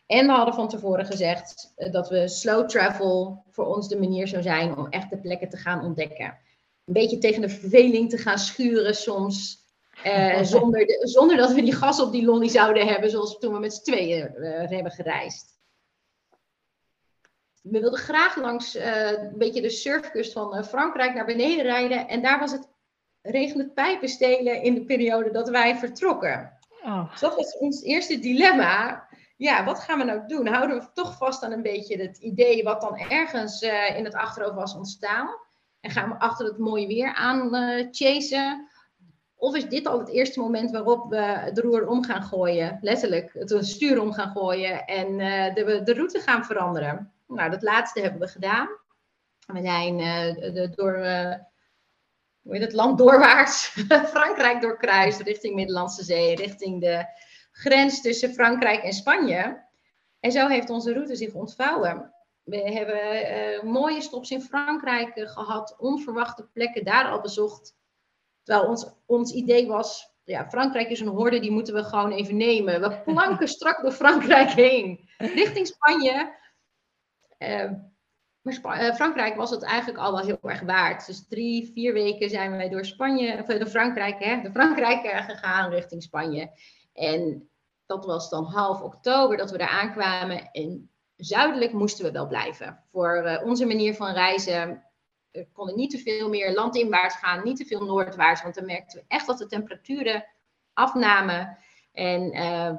[0.10, 4.28] En we hadden van tevoren gezegd eh, dat we slow travel voor ons de manier
[4.28, 6.26] zou zijn om echt de plekken te gaan ontdekken.
[6.26, 9.58] een beetje tegen de verveling te gaan schuren soms.
[10.06, 13.54] Uh, zonder, de, zonder dat we die gas op die lolly zouden hebben, zoals toen
[13.54, 15.60] we met z'n tweeën uh, hebben gereisd.
[17.62, 22.08] We wilden graag langs uh, een beetje de surfkust van Frankrijk naar beneden rijden.
[22.08, 22.68] En daar was het
[23.22, 26.60] regende pijpenstelen in de periode dat wij vertrokken.
[26.84, 27.12] Oh.
[27.12, 29.08] Dus dat was ons eerste dilemma.
[29.40, 30.48] Ja, wat gaan we nou doen?
[30.48, 33.62] Houden we toch vast aan een beetje het idee wat dan ergens
[33.96, 35.30] in het achterhoofd was ontstaan?
[35.80, 37.50] En gaan we achter het mooie weer aan
[37.92, 38.70] chasen?
[39.36, 43.34] Of is dit al het eerste moment waarop we de roer om gaan gooien, letterlijk
[43.34, 47.12] het stuur om gaan gooien en uh, de, de route gaan veranderen?
[47.28, 48.68] Nou, dat laatste hebben we gedaan.
[49.46, 51.34] We zijn uh, door uh,
[52.42, 53.68] hoe heet het, land doorwaarts,
[54.14, 57.06] Frankrijk doorkruist, richting Middellandse Zee, richting de
[57.60, 59.68] grens tussen Frankrijk en Spanje.
[60.20, 62.14] En zo heeft onze route zich ontvouwen.
[62.44, 67.78] We hebben mooie stops in Frankrijk gehad, onverwachte plekken daar al bezocht.
[68.44, 72.38] Terwijl ons, ons idee was, ja, Frankrijk is een horde, die moeten we gewoon even
[72.38, 72.82] nemen.
[72.82, 76.38] We planken strak door Frankrijk heen, richting Spanje.
[77.38, 77.72] Uh,
[78.42, 81.06] maar Frankrijk was het eigenlijk al wel heel erg waard.
[81.06, 85.70] Dus drie, vier weken zijn wij door Spanje, of door Frankrijk, hè, door Frankrijk gegaan
[85.70, 86.52] richting Spanje.
[86.94, 87.49] En
[87.90, 90.52] dat was dan half oktober dat we daar aankwamen.
[90.52, 92.84] En zuidelijk moesten we wel blijven.
[92.92, 94.84] Voor onze manier van reizen
[95.32, 99.00] we konden niet te veel meer landinwaarts gaan, niet te veel noordwaarts, want dan merkten
[99.00, 100.26] we echt dat de temperaturen
[100.74, 101.58] afnamen.
[101.92, 102.76] En uh,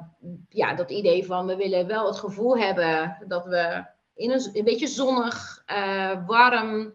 [0.49, 4.87] ja, dat idee van we willen wel het gevoel hebben dat we in een, beetje
[4.87, 6.93] zonnig, uh, warm,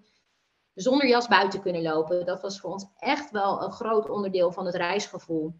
[0.74, 2.26] zonder jas buiten kunnen lopen.
[2.26, 5.54] Dat was voor ons echt wel een groot onderdeel van het reisgevoel.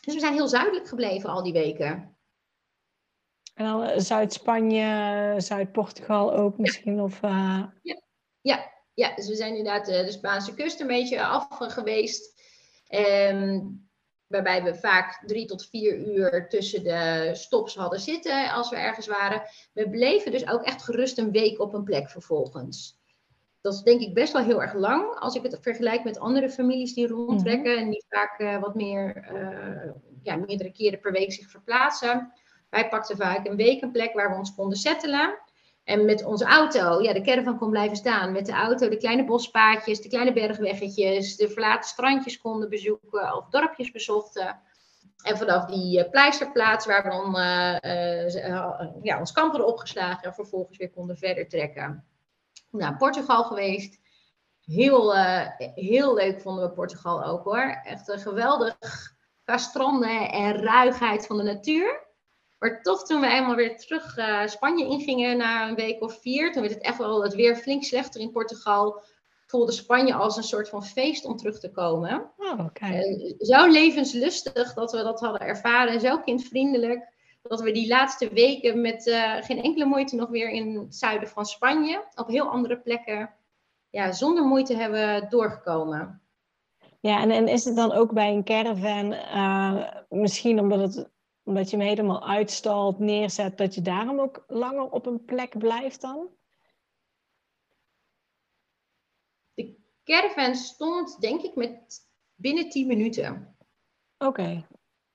[0.00, 2.16] Dus we zijn heel zuidelijk gebleven al die weken.
[3.54, 7.00] En dan eh, Zuid-Spanje, Zuid-Portugal ook misschien?
[7.00, 7.64] Of, uh...
[7.82, 8.02] ja.
[8.40, 12.38] ja, ja, dus we zijn inderdaad de, de Spaanse kust een beetje af geweest.
[12.88, 13.88] Um,
[14.26, 19.06] waarbij we vaak drie tot vier uur tussen de stops hadden zitten als we ergens
[19.06, 19.42] waren.
[19.72, 22.99] We bleven dus ook echt gerust een week op een plek vervolgens.
[23.60, 26.50] Dat is denk ik best wel heel erg lang als ik het vergelijk met andere
[26.50, 27.82] families die rondtrekken mhm.
[27.82, 29.92] en die vaak uh, wat meer, uh,
[30.22, 32.32] ja, meerdere keren per week zich verplaatsen.
[32.70, 35.38] Wij pakten vaak een week een plek waar we ons konden settelen.
[35.84, 38.32] En met onze auto, ja, de caravan kon blijven staan.
[38.32, 43.48] Met de auto de kleine bospaadjes, de kleine bergweggetjes, de verlaten strandjes konden bezoeken of
[43.48, 44.60] dorpjes bezochten.
[45.22, 50.34] En vanaf die uh, pleisterplaats waar we dan uh, ja, ons kamp hadden opgeslagen en
[50.34, 52.04] vervolgens weer konden verder trekken.
[52.70, 53.98] Nou, Portugal geweest.
[54.64, 55.14] Heel,
[55.74, 57.80] heel leuk vonden we Portugal ook hoor.
[57.84, 58.78] Echt een geweldig
[59.44, 62.08] qua stranden en ruigheid van de natuur.
[62.58, 66.52] Maar toch, toen we eenmaal weer terug uh, Spanje ingingen na een week of vier,
[66.52, 69.02] toen werd het echt wel het weer flink slechter in Portugal.
[69.46, 72.30] Voelde Spanje als een soort van feest om terug te komen.
[72.36, 73.34] Oh, okay.
[73.38, 77.18] zo levenslustig dat we dat hadden ervaren, zo kindvriendelijk.
[77.42, 81.28] Dat we die laatste weken met uh, geen enkele moeite nog weer in het zuiden
[81.28, 83.34] van Spanje, op heel andere plekken,
[83.90, 86.22] ja, zonder moeite hebben doorgekomen.
[87.00, 91.10] Ja, en, en is het dan ook bij een caravan, uh, misschien omdat het
[91.50, 96.00] omdat je hem helemaal uitstalt, neerzet, dat je daarom ook langer op een plek blijft
[96.00, 96.28] dan?
[99.54, 103.56] De caravan stond denk ik met binnen 10 minuten.
[104.18, 104.66] Oké.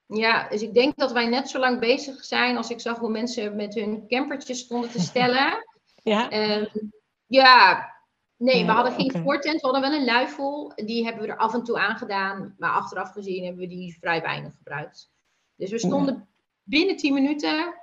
[0.08, 3.10] Ja, dus ik denk dat wij net zo lang bezig zijn als ik zag hoe
[3.10, 5.65] mensen met hun campertjes stonden te stellen.
[6.04, 6.56] ja.
[6.58, 6.91] Um,
[7.26, 7.89] ja,
[8.38, 9.22] nee, we hadden geen okay.
[9.22, 9.62] voortent.
[9.62, 10.72] We hadden wel een luifel.
[10.76, 12.56] Die hebben we er af en toe aangedaan.
[12.58, 15.12] Maar achteraf gezien hebben we die vrij weinig gebruikt.
[15.56, 16.28] Dus we stonden
[16.63, 17.74] binnen 10 minuten,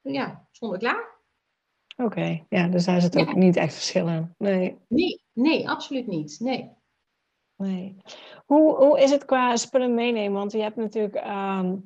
[0.00, 1.18] ja, stonden klaar.
[1.96, 4.34] Oké, ja, dus daar zit ook niet echt verschil in.
[4.38, 4.78] Nee.
[4.88, 6.36] nee, nee, absoluut niet.
[6.40, 6.70] Nee.
[7.60, 7.96] Nee.
[8.46, 10.38] Hoe, hoe is het qua spullen meenemen?
[10.38, 11.76] Want je hebt natuurlijk ehm,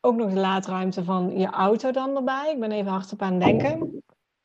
[0.00, 2.52] ook nog de laadruimte van je auto dan erbij.
[2.52, 4.02] Ik ben even hardop aan het denken.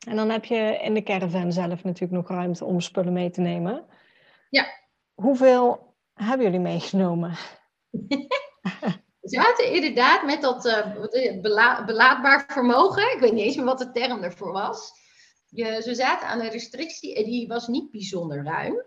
[0.08, 3.42] En dan heb je in de caravan zelf natuurlijk nog ruimte om spullen mee te
[3.42, 3.86] nemen.
[4.50, 4.66] Ja.
[5.14, 7.38] Hoeveel hebben jullie meegenomen?
[9.20, 11.42] We zaten inderdaad met dat uh,
[11.86, 13.14] belaadbaar vermogen.
[13.14, 14.92] Ik weet niet eens meer wat de term ervoor was.
[15.50, 18.86] Je, ze zaten aan een restrictie en die was niet bijzonder ruim.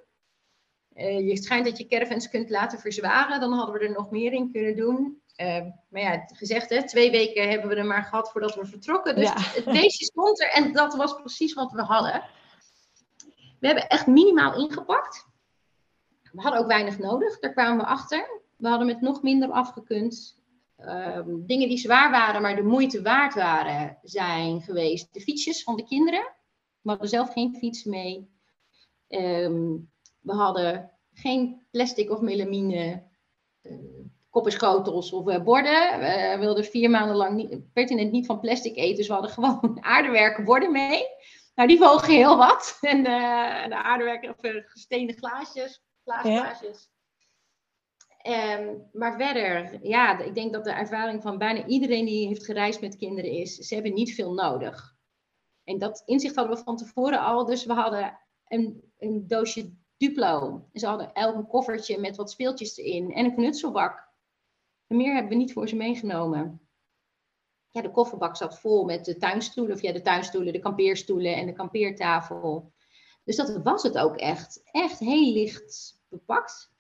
[0.99, 3.41] Uh, je schijnt dat je caravans kunt laten verzwaren.
[3.41, 5.23] Dan hadden we er nog meer in kunnen doen.
[5.37, 9.17] Uh, maar ja, gezegd, hè, twee weken hebben we er maar gehad voordat we vertrokken.
[9.17, 12.23] Dus het beestje stond er en dat was precies wat we hadden.
[13.61, 15.27] We hebben echt minimaal ingepakt.
[16.33, 18.41] We hadden ook weinig nodig, daar kwamen we achter.
[18.57, 20.37] We hadden met nog minder afgekund.
[20.81, 25.77] Um, dingen die zwaar waren, maar de moeite waard waren, zijn geweest de fietsjes van
[25.77, 26.33] de kinderen.
[26.81, 28.31] We hadden zelf geen fiets mee.
[29.09, 29.91] Um,
[30.29, 33.03] We hadden geen plastic of melamine
[33.63, 33.73] uh,
[34.31, 35.99] koppenschotels of uh, borden.
[36.01, 38.97] We wilden vier maanden lang pertinent niet van plastic eten.
[38.97, 41.03] Dus we hadden gewoon aardewerken borden mee.
[41.55, 42.79] Nou, die wogen heel wat.
[42.81, 43.03] En
[43.69, 44.37] de aardewerken of
[44.67, 45.83] gesteende glaasjes.
[48.19, 52.81] Ehm, maar verder, ja, ik denk dat de ervaring van bijna iedereen die heeft gereisd
[52.81, 54.97] met kinderen is, ze hebben niet veel nodig.
[55.65, 60.65] En dat inzicht hadden we van tevoren al, dus we hadden een, een doosje Duplo.
[60.73, 64.09] Ze hadden elk een koffertje met wat speeltjes erin en een knutselbak.
[64.87, 66.69] En meer hebben we niet voor ze meegenomen.
[67.71, 71.47] Ja, de kofferbak zat vol met de tuinstoelen, of ja, de tuinstoelen, de kampeerstoelen en
[71.47, 72.73] de kampeertafel.
[73.25, 74.63] Dus dat was het ook echt.
[74.65, 76.73] Echt heel licht bepakt.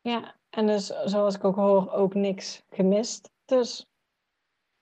[0.00, 3.30] Ja, en dus zoals ik ook hoor, ook niks gemist.
[3.44, 3.86] Dus.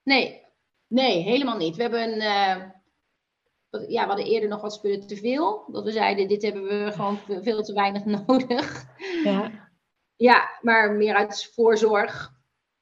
[0.02, 0.44] Nee,
[0.86, 1.76] nee, helemaal niet.
[1.76, 2.22] We hebben een.
[2.22, 2.70] Uh,
[3.80, 5.64] ja, we hadden eerder nog wat spullen te veel.
[5.70, 8.86] Dat we zeiden, dit hebben we gewoon veel te weinig nodig.
[9.24, 9.70] Ja,
[10.16, 12.32] ja maar meer uit voorzorg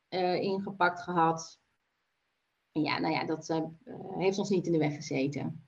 [0.08, 1.60] uh, ingepakt gehad.
[2.72, 3.62] En ja, nou ja, dat uh,
[4.18, 5.66] heeft ons niet in de weg gezeten.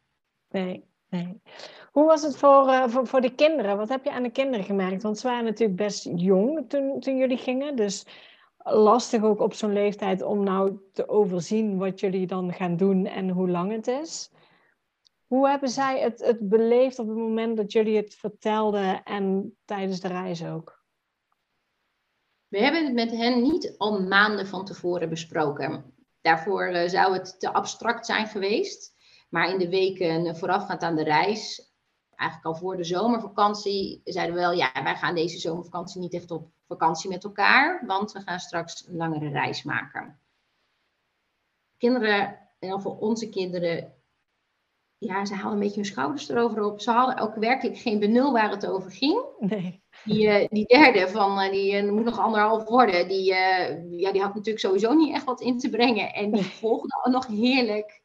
[0.48, 1.40] Nee, nee.
[1.92, 3.76] Hoe was het voor, uh, voor, voor de kinderen?
[3.76, 5.02] Wat heb je aan de kinderen gemerkt?
[5.02, 7.76] Want ze waren natuurlijk best jong toen, toen jullie gingen.
[7.76, 8.06] Dus
[8.64, 13.28] lastig ook op zo'n leeftijd om nou te overzien wat jullie dan gaan doen en
[13.28, 14.30] hoe lang het is.
[15.34, 20.00] Hoe hebben zij het, het beleefd op het moment dat jullie het vertelden en tijdens
[20.00, 20.82] de reis ook?
[22.48, 25.94] We hebben het met hen niet al maanden van tevoren besproken.
[26.20, 28.94] Daarvoor uh, zou het te abstract zijn geweest.
[29.28, 31.72] Maar in de weken voorafgaand aan de reis
[32.14, 36.30] eigenlijk al voor de zomervakantie zeiden we wel, ja, wij gaan deze zomervakantie niet echt
[36.30, 40.20] op vakantie met elkaar, want we gaan straks een langere reis maken.
[41.76, 43.94] Kinderen, in ieder geval onze kinderen,
[44.98, 46.80] ja, ze haalden een beetje hun schouders erover op.
[46.80, 49.24] Ze hadden ook werkelijk geen benul waar het over ging.
[49.38, 49.82] Nee.
[50.04, 54.22] Die, uh, die derde van, uh, die uh, moet nog anderhalf worden, die, ja, die
[54.22, 56.12] had natuurlijk sowieso niet echt wat in te brengen.
[56.12, 58.02] En die volgde nog heerlijk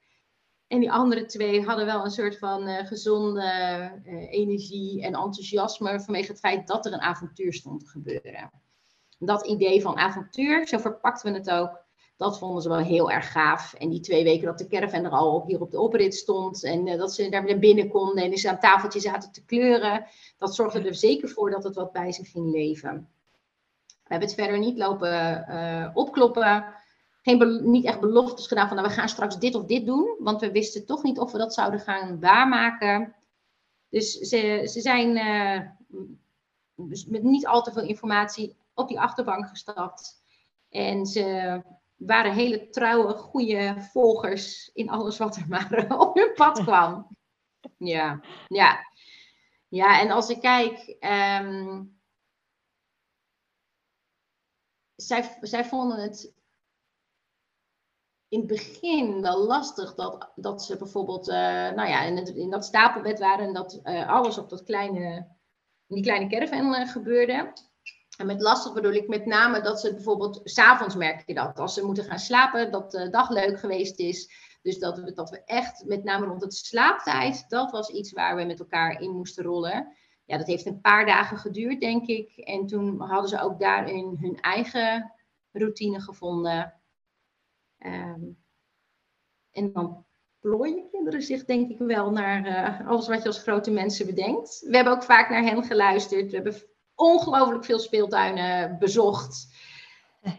[0.68, 3.92] en die andere twee hadden wel een soort van gezonde
[4.30, 8.52] energie en enthousiasme vanwege het feit dat er een avontuur stond te gebeuren.
[9.20, 11.89] Dat idee van avontuur, zo verpakten we het ook,
[12.20, 13.74] dat vonden ze wel heel erg gaaf.
[13.74, 16.88] En die twee weken dat de caravan er al hier op de oprit stond en
[16.88, 20.06] uh, dat ze daar naar binnen konden en ze aan tafeltje zaten te kleuren,
[20.38, 23.10] dat zorgde er zeker voor dat het wat bij ze ging leven.
[23.86, 26.66] We hebben het verder niet lopen opkloppen
[27.22, 30.16] geen niet echt beloftes gedaan van nou, we gaan straks dit of dit doen.
[30.20, 33.16] Want we wisten toch niet of we dat zouden gaan waarmaken.
[33.90, 35.62] Dus ze, ze zijn uh,
[37.08, 40.22] met niet al te veel informatie op die achterbank gestapt.
[40.70, 41.62] En ze
[42.00, 47.18] waren hele trouwe, goede volgers in alles wat er maar op hun pad kwam.
[47.78, 48.88] Ja, ja.
[49.68, 50.98] Ja, en als ik kijk,
[51.42, 52.00] um,
[54.96, 56.34] zij, zij vonden het
[58.28, 61.36] in het begin wel lastig dat, dat ze bijvoorbeeld uh,
[61.72, 65.28] nou ja, in, in dat stapelbed waren en dat uh, alles op dat kleine,
[65.88, 67.54] in die kleine caravan uh, gebeurde.
[68.20, 71.74] En met lastig bedoel ik met name dat ze bijvoorbeeld, s'avonds merk je dat, als
[71.74, 74.32] ze moeten gaan slapen, dat de dag leuk geweest is.
[74.62, 78.36] Dus dat we, dat we echt, met name rond het slaaptijd, dat was iets waar
[78.36, 79.96] we met elkaar in moesten rollen.
[80.26, 82.38] Ja, dat heeft een paar dagen geduurd, denk ik.
[82.38, 85.14] En toen hadden ze ook daarin hun eigen
[85.52, 86.74] routine gevonden.
[87.78, 88.24] Ehm,
[89.52, 90.06] en dan
[90.40, 94.66] plooien kinderen zich denk ik wel naar uh, alles wat je als grote mensen bedenkt.
[94.68, 96.30] We hebben ook vaak naar hen geluisterd.
[96.30, 96.69] We hebben
[97.00, 99.48] ongelooflijk veel speeltuinen bezocht.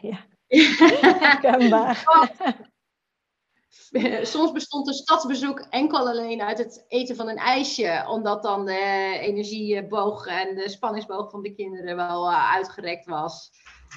[0.00, 0.18] Ja,
[1.28, 2.04] herkenbaar.
[4.22, 9.18] Soms bestond een stadsbezoek enkel alleen uit het eten van een ijsje, omdat dan de
[9.20, 13.50] energieboog en de spanningsboog van de kinderen wel uh, uitgerekt was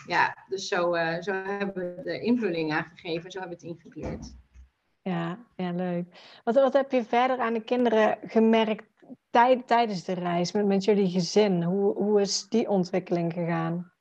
[0.07, 4.35] ja, dus zo, uh, zo hebben we de invulling aangegeven, zo hebben we het ingekleurd.
[5.01, 6.39] Ja, ja leuk.
[6.43, 8.92] Wat, wat heb je verder aan de kinderen gemerkt
[9.29, 11.63] tijd, tijdens de reis met, met jullie gezin?
[11.63, 13.93] Hoe, hoe is die ontwikkeling gegaan?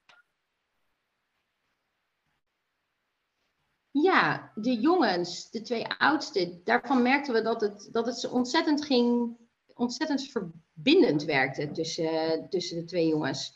[3.90, 9.36] Ja, de jongens, de twee oudste, daarvan merkten we dat het, dat het ontzettend ging,
[9.74, 13.54] ontzettend verbindend werkte tussen, tussen de twee jongens.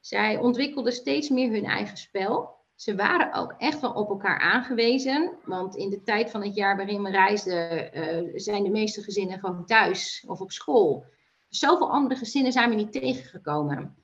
[0.00, 2.55] Zij ontwikkelden steeds meer hun eigen spel.
[2.76, 5.32] Ze waren ook echt wel op elkaar aangewezen.
[5.44, 9.38] Want in de tijd van het jaar waarin we reisden, uh, zijn de meeste gezinnen
[9.38, 11.04] gewoon thuis of op school.
[11.48, 13.96] Zoveel andere gezinnen zijn we niet tegengekomen.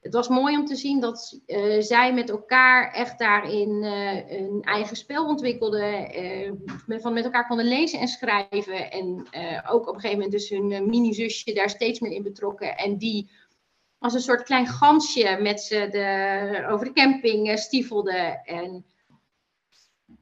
[0.00, 4.62] Het was mooi om te zien dat uh, zij met elkaar echt daarin uh, een
[4.62, 6.10] eigen spel ontwikkelden.
[6.86, 8.90] met, van met elkaar konden lezen en schrijven.
[8.90, 9.26] En
[9.68, 12.76] ook op een gegeven moment dus hun mini-zusje daar steeds meer in betrokken.
[12.76, 13.30] En die
[14.04, 18.40] als een soort klein gansje met ze de, over de camping uh, stiefelde.
[18.44, 18.84] En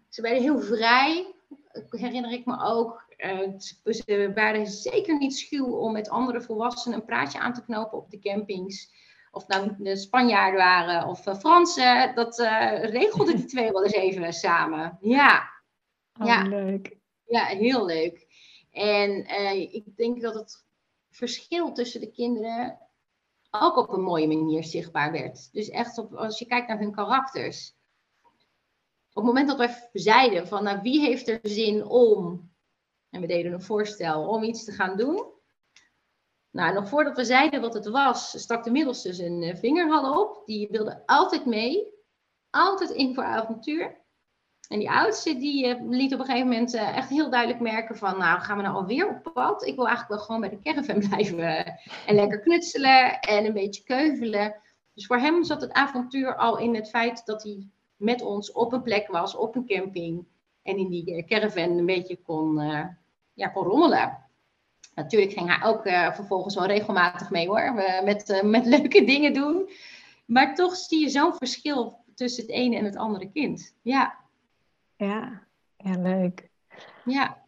[0.09, 1.35] ze werden heel vrij,
[1.91, 3.05] herinner ik me ook.
[3.19, 7.99] Uh, ze, waren zeker niet schuw om met andere volwassenen een praatje aan te knopen
[7.99, 8.91] op de campings.
[9.31, 12.15] Of nou de Spanjaarden waren of uh, Fransen.
[12.15, 12.39] Dat
[12.83, 14.99] regelden die twee wel eens even samen.
[15.01, 15.51] Ja.
[16.21, 16.43] Oh, ja.
[16.43, 16.97] leuk.
[17.25, 18.27] Ja, heel leuk.
[18.71, 19.27] En
[19.73, 20.65] ik denk dat het
[21.11, 22.82] verschil tussen de kinderen
[23.61, 25.53] ook op een mooie manier zichtbaar werd.
[25.53, 27.75] Dus echt op, als je kijkt naar hun karakters.
[29.15, 32.51] Op het moment dat wij zeiden van nou, wie heeft er zin om,
[33.11, 35.31] en we deden een voorstel om iets te gaan doen.
[36.51, 40.43] Nou, nog voordat we zeiden wat het was, stak de middelste zijn eh, vinger op.
[40.47, 41.91] Die wilde altijd mee.
[42.51, 44.01] Altijd in voor avontuur.
[44.73, 47.97] En die oudste die uh, liet op een gegeven moment uh, echt heel duidelijk merken
[47.97, 49.67] van, nou gaan we nou alweer op pad?
[49.67, 53.83] Ik wil eigenlijk wel gewoon bij de caravan blijven en lekker knutselen en een beetje
[53.83, 54.55] keuvelen.
[54.95, 57.67] Dus voor hem zat het avontuur al in het feit dat hij
[57.97, 60.25] met ons op een plek was, op een camping
[60.63, 62.57] en in die caravan een beetje kon,
[63.35, 64.19] ja, kon rommelen.
[64.95, 65.83] Natuurlijk ging hij ook
[66.15, 69.71] vervolgens wel regelmatig mee hoor, met, met leuke dingen doen.
[70.25, 73.75] Maar toch zie je zo'n verschil tussen het ene en het andere kind.
[73.83, 74.21] Ja.
[74.97, 76.51] Ja, ja, leuk.
[77.05, 77.41] Ja.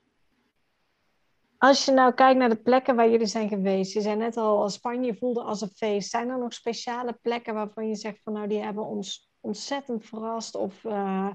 [1.58, 4.70] Als je nou kijkt naar de plekken waar jullie zijn geweest, je zei net al,
[4.70, 6.10] Spanje voelde als een feest.
[6.10, 10.54] Zijn er nog speciale plekken waarvan je zegt van nou, die hebben ons ontzettend verrast?
[10.54, 11.28] Of uh,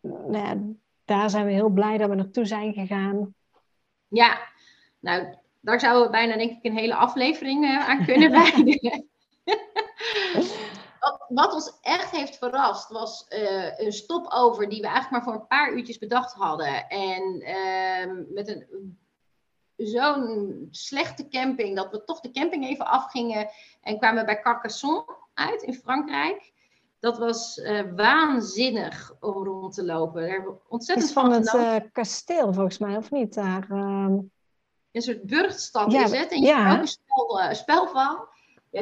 [0.00, 0.56] nou ja,
[1.04, 3.34] daar zijn we heel blij dat we naartoe zijn gegaan?
[4.08, 4.38] Ja,
[5.00, 9.08] nou, daar zouden we bijna denk ik een hele aflevering uh, aan kunnen wijden
[11.28, 15.46] wat, ons echt heeft verrast was uh, een stopover die we eigenlijk maar voor een
[15.46, 16.88] paar uurtjes bedacht hadden.
[16.88, 18.96] En uh, met een
[19.76, 23.48] zo'n slechte camping dat we toch de camping even afgingen
[23.82, 25.04] en kwamen bij Carcassonne
[25.34, 26.52] uit in Frankrijk.
[27.00, 30.20] Dat was uh, waanzinnig om rond te lopen.
[30.20, 33.34] Daar hebben we ontzettend van, van het uh, kasteel volgens mij, of niet?
[33.34, 34.16] Daar, uh...
[34.92, 36.30] Een soort burchtstad is het.
[36.32, 36.72] En je ja.
[36.72, 38.28] ook een spel, spel van.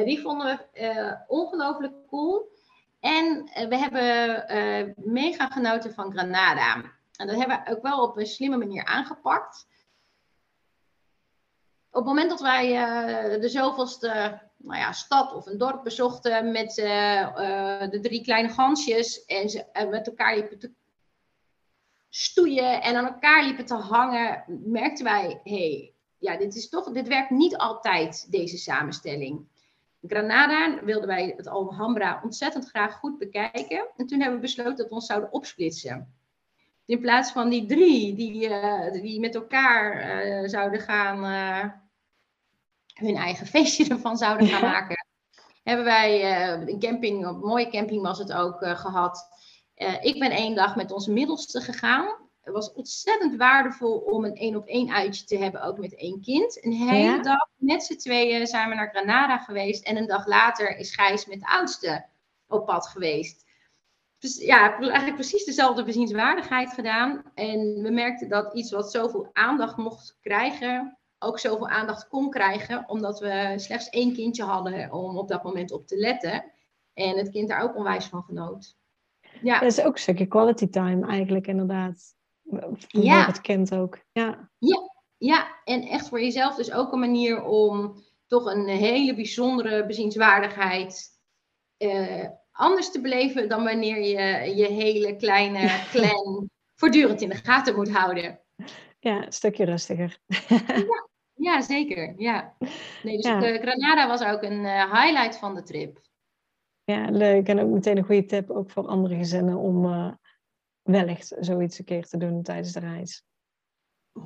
[0.03, 2.53] Die vonden we uh, ongelooflijk cool.
[2.99, 6.75] En uh, we hebben uh, mega genoten van Granada.
[7.15, 9.67] En dat hebben we ook wel op een slimme manier aangepakt.
[11.89, 12.67] Op het moment dat wij
[13.39, 19.49] de zoveelste nou ja, stad of een dorp bezochten met de drie kleine gansjes en
[19.49, 20.71] ze met elkaar liepen te
[22.15, 26.91] stoeien en aan elkaar liepen te hangen, merkten wij, hé, hey, ja, dit is toch,
[26.91, 29.47] dit werkt niet altijd, deze samenstelling.
[30.07, 33.87] Granada wilden wij het Alhambra ontzettend graag goed bekijken.
[33.97, 36.13] En toen hebben we besloten dat we ons zouden opsplitsen.
[36.85, 39.95] In plaats van die drie die, uh, die met elkaar
[40.25, 41.71] uh, zouden gaan, uh,
[42.93, 45.05] hun eigen feestje ervan zouden gaan maken,
[45.63, 49.27] hebben wij een camping, een mooie camping was het ook, gehad.
[50.01, 52.24] ik ben één dag met onze middelste gegaan.
[52.45, 56.21] Het was ontzettend waardevol om een één op één uitje te hebben, ook met één
[56.21, 56.65] kind.
[56.65, 59.85] Een hele dag met z'n tweeën zijn we naar Granada geweest.
[59.85, 62.05] En een dag later is Gijs met de oudste
[62.47, 63.45] op pad geweest.
[64.19, 67.23] Dus ja, eigenlijk precies dezelfde bezienswaardigheid gedaan.
[67.33, 72.89] En we merkten dat iets wat zoveel aandacht mocht krijgen, ook zoveel aandacht kon krijgen,
[72.89, 76.51] omdat we slechts één kindje hadden om op dat moment op te letten.
[76.93, 78.77] En het kind daar ook onwijs van genoot.
[79.41, 79.59] Ja.
[79.59, 82.14] Dat is ook een stukje quality time eigenlijk, inderdaad.
[82.87, 83.25] Ja.
[83.25, 83.99] het kind ook.
[84.11, 84.49] Ja.
[84.57, 84.93] ja.
[85.17, 91.19] Ja, en echt voor jezelf dus ook een manier om toch een hele bijzondere bezienswaardigheid
[91.77, 97.75] uh, anders te beleven dan wanneer je je hele kleine clan voortdurend in de gaten
[97.75, 98.39] moet houden.
[98.99, 100.19] Ja, een stukje rustiger.
[100.47, 102.13] ja, ja, zeker.
[102.17, 102.55] Ja.
[103.03, 103.39] Nee, dus ja.
[103.39, 106.01] Granada was ook een uh, highlight van de trip.
[106.83, 107.47] Ja, leuk.
[107.47, 110.11] En ook meteen een goede tip ook voor andere gezinnen om uh,
[110.85, 113.25] wellicht zoiets een keer te doen tijdens de reis.
[114.19, 114.23] 100%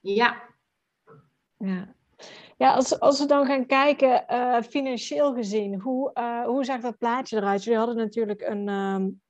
[0.00, 0.42] ja.
[1.56, 1.94] Ja,
[2.56, 6.98] ja als, als we dan gaan kijken, uh, financieel gezien, hoe, uh, hoe zag dat
[6.98, 7.64] plaatje eruit?
[7.64, 9.22] Jullie hadden natuurlijk een um,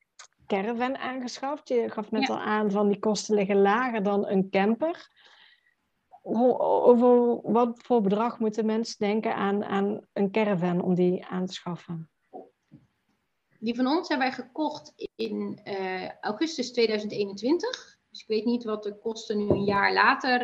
[0.47, 1.68] caravan aangeschaft.
[1.68, 5.11] Je gaf net al aan van die kosten liggen lager dan een camper.
[6.09, 11.47] Hoe, over wat voor bedrag moeten mensen denken aan, aan een caravan om die aan
[11.47, 12.11] te schaffen?
[13.59, 17.98] Die van ons hebben wij gekocht in uh, augustus 2021.
[18.11, 20.40] Dus ik weet niet wat de kosten nu een jaar later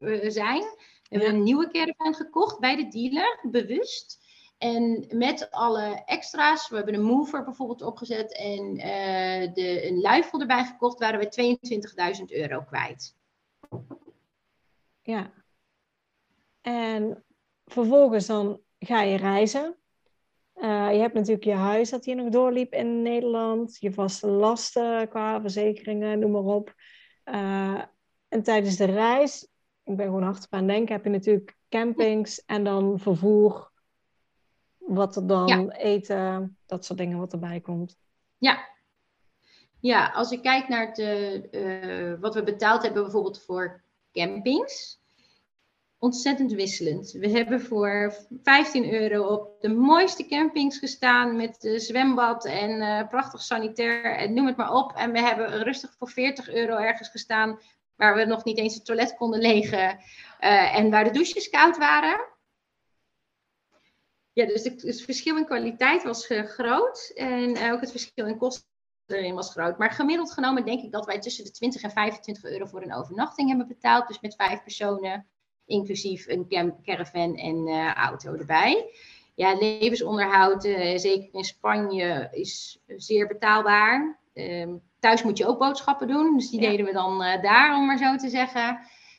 [0.00, 0.62] uh, zijn.
[0.62, 4.20] We hebben een nieuwe caravan gekocht bij de dealer, bewust.
[4.58, 10.40] En met alle extra's, we hebben een mover bijvoorbeeld opgezet en uh, de, een luifel
[10.40, 11.58] erbij gekocht, waren we
[12.18, 13.16] 22.000 euro kwijt.
[15.02, 15.32] Ja.
[16.60, 17.24] En
[17.64, 19.76] vervolgens dan ga je reizen.
[20.68, 23.76] Je hebt natuurlijk je huis dat hier nog doorliep in Nederland.
[23.80, 26.74] Je vaste lasten qua verzekeringen, noem maar op.
[28.28, 29.48] en tijdens de reis,
[29.84, 33.70] ik ben gewoon hard op aan denken, heb je natuurlijk campings en dan vervoer.
[34.78, 37.96] Wat er dan eten, dat soort dingen wat erbij komt.
[38.38, 38.70] Ja,
[39.82, 43.82] ja, als ik kijk naar de, uh, wat we betaald hebben bijvoorbeeld voor
[44.12, 45.01] campings,
[46.02, 47.12] ontzettend wisselend.
[47.12, 53.42] We hebben voor 15 euro op de mooiste campings gestaan met zwembad en uh, prachtig
[53.42, 54.92] sanitair noem het maar op.
[54.92, 57.60] En we hebben rustig voor 40 euro ergens gestaan
[57.96, 59.98] waar we nog niet eens het toilet konden legen
[60.40, 62.28] uh, en waar de douches koud waren.
[64.32, 68.66] Ja, dus het verschil in kwaliteit was groot en ook het verschil in kosten
[69.06, 69.78] erin was groot.
[69.78, 72.94] Maar gemiddeld genomen denk ik dat wij tussen de 20 en 25 euro voor een
[72.94, 74.08] overnachting hebben betaald.
[74.08, 75.26] Dus met vijf personen,
[75.66, 76.46] inclusief een
[76.82, 78.90] caravan en uh, auto erbij.
[79.34, 84.18] Ja, levensonderhoud, uh, zeker in Spanje, is zeer betaalbaar.
[84.34, 87.86] Uh, thuis moet je ook boodschappen doen, dus die deden we dan uh, daar, om
[87.86, 88.78] maar zo te zeggen.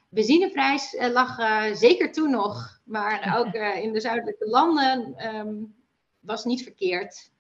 [0.09, 1.37] Benzineprijs lag
[1.77, 5.75] zeker toen nog, maar ook in de zuidelijke landen um,
[6.19, 7.31] was niet verkeerd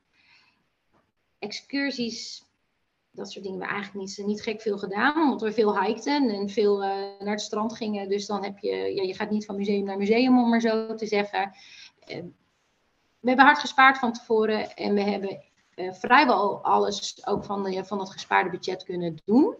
[1.43, 2.45] excursies,
[3.13, 5.21] dat soort dingen, we eigenlijk niet, niet gek veel gedaan.
[5.21, 6.89] Omdat we veel hikten en veel uh,
[7.19, 8.09] naar het strand gingen.
[8.09, 10.95] Dus dan heb je, ja, je gaat niet van museum naar museum, om maar zo
[10.95, 11.51] te zeggen.
[12.07, 12.21] Uh,
[13.19, 15.43] we hebben hard gespaard van tevoren en we hebben
[15.75, 19.55] uh, vrijwel alles ook van, de, van dat gespaarde budget kunnen doen.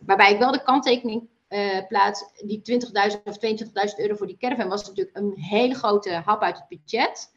[0.00, 1.28] Waarbij ik wel de kanttekening
[1.88, 2.80] plaats, die
[3.14, 6.68] 20.000 of 22.000 euro voor die caravan was natuurlijk een hele grote hap uit het
[6.68, 7.30] budget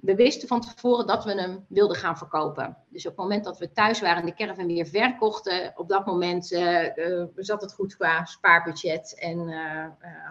[0.00, 2.76] we wisten van tevoren dat we hem wilden gaan verkopen.
[2.88, 6.06] Dus op het moment dat we thuis waren en de caravan weer verkochten, op dat
[6.06, 9.86] moment uh, uh, zat het goed qua spaarbudget en uh,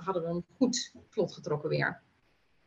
[0.06, 2.02] hadden we hem goed vlot getrokken weer.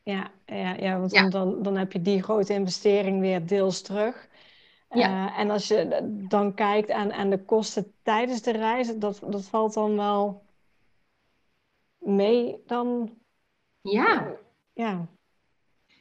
[0.03, 4.29] Ja, ja, ja want Dan, dan heb je die grote investering weer deels terug.
[4.93, 5.37] Ja.
[5.37, 9.75] en als je dan kijkt aan, aan de kosten tijdens de reis, dat, dat valt
[9.75, 10.43] dan wel
[11.99, 13.19] mee dan?
[13.81, 14.37] Ja.
[14.73, 15.09] Ja.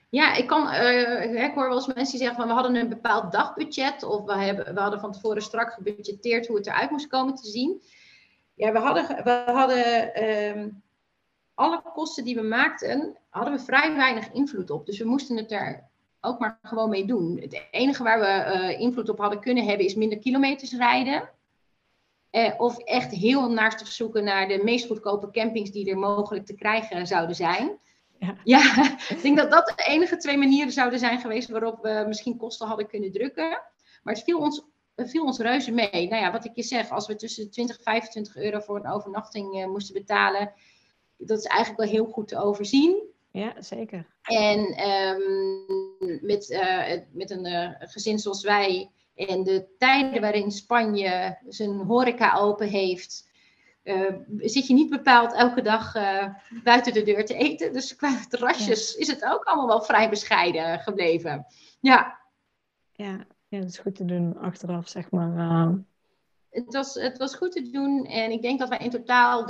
[0.09, 2.89] Ja, ik, kan, uh, ik hoor wel eens mensen die zeggen van we hadden een
[2.89, 7.07] bepaald dagbudget of we, hebben, we hadden van tevoren strak gebudgeteerd hoe het eruit moest
[7.07, 7.81] komen te zien.
[8.53, 10.69] Ja, we hadden, we hadden ehm,
[11.53, 14.85] alle kosten die we maakten, hadden we vrij weinig invloed op.
[14.85, 15.89] Dus we moesten het er
[16.21, 17.39] ook maar gewoon mee doen.
[17.41, 21.29] Het enige waar we uh, invloed op hadden kunnen hebben is minder kilometers rijden.
[22.31, 26.55] Uh, of echt heel naastig zoeken naar de meest goedkope campings die er mogelijk te
[26.55, 27.79] krijgen zouden zijn.
[28.19, 28.35] Ja.
[28.43, 28.83] ja,
[29.15, 32.67] ik denk dat dat de enige twee manieren zouden zijn geweest waarop we misschien kosten
[32.67, 33.61] hadden kunnen drukken.
[34.03, 34.63] Maar het viel ons,
[34.95, 36.07] het viel ons reuze mee.
[36.07, 38.91] Nou ja, wat ik je zeg, als we tussen 20 en 25 euro voor een
[38.91, 40.53] overnachting uh, moesten betalen,
[41.17, 43.07] dat is eigenlijk wel heel goed te overzien.
[43.31, 44.05] Ja, zeker.
[44.21, 51.37] En um, met, uh, met een uh, gezin zoals wij en de tijden waarin Spanje
[51.47, 53.28] zijn horeca open heeft,
[53.83, 56.25] uh, zit je niet bepaald elke dag uh,
[56.63, 57.73] buiten de deur te eten.
[57.73, 61.45] Dus qua terrasjes is het ook allemaal wel vrij bescheiden gebleven.
[61.79, 62.19] Ja.
[62.91, 65.37] Ja, ja dat is goed te doen achteraf, zeg maar.
[65.37, 65.73] Uh...
[66.49, 69.45] Het, was, het was goed te doen en ik denk dat wij in totaal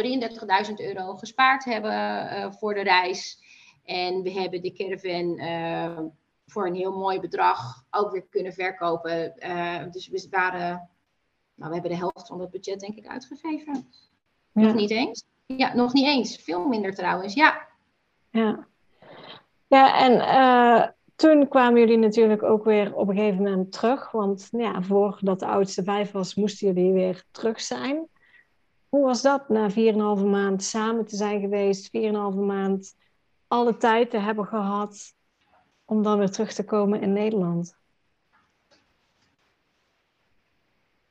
[0.68, 3.40] 33.000 euro gespaard hebben voor de reis.
[3.84, 6.14] En we hebben de caravan
[6.46, 9.34] voor een heel mooi bedrag ook weer kunnen verkopen.
[9.92, 10.90] dus we waren,
[11.56, 13.90] nou, we hebben de helft van dat budget denk ik uitgegeven.
[14.52, 15.24] Nog niet eens?
[15.46, 16.38] Ja, nog niet eens.
[16.38, 17.68] Veel minder trouwens, ja.
[18.30, 18.68] Ja,
[19.68, 24.12] ja en uh, toen kwamen jullie natuurlijk ook weer op een gegeven moment terug.
[24.12, 28.08] Want nou ja, voordat de oudste vijf was, moesten jullie weer terug zijn.
[28.90, 29.76] Hoe was dat na 4,5
[30.26, 31.90] maand samen te zijn geweest?
[31.98, 32.96] 4,5 maand
[33.48, 35.14] alle tijd te hebben gehad
[35.86, 37.79] om dan weer terug te komen in Nederland?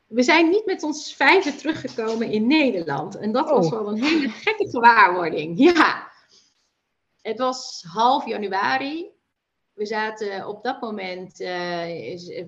[0.09, 3.17] We zijn niet met ons vijven teruggekomen in Nederland.
[3.17, 3.73] En dat was oh.
[3.73, 5.59] wel een hele gekke gewaarwording.
[5.59, 6.11] Ja.
[7.23, 9.11] Het was half januari.
[9.73, 11.49] We zaten op dat moment uh,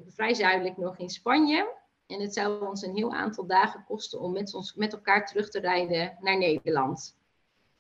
[0.06, 1.78] vrij zuidelijk nog in Spanje.
[2.06, 5.50] En het zou ons een heel aantal dagen kosten om met, ons, met elkaar terug
[5.50, 7.16] te rijden naar Nederland.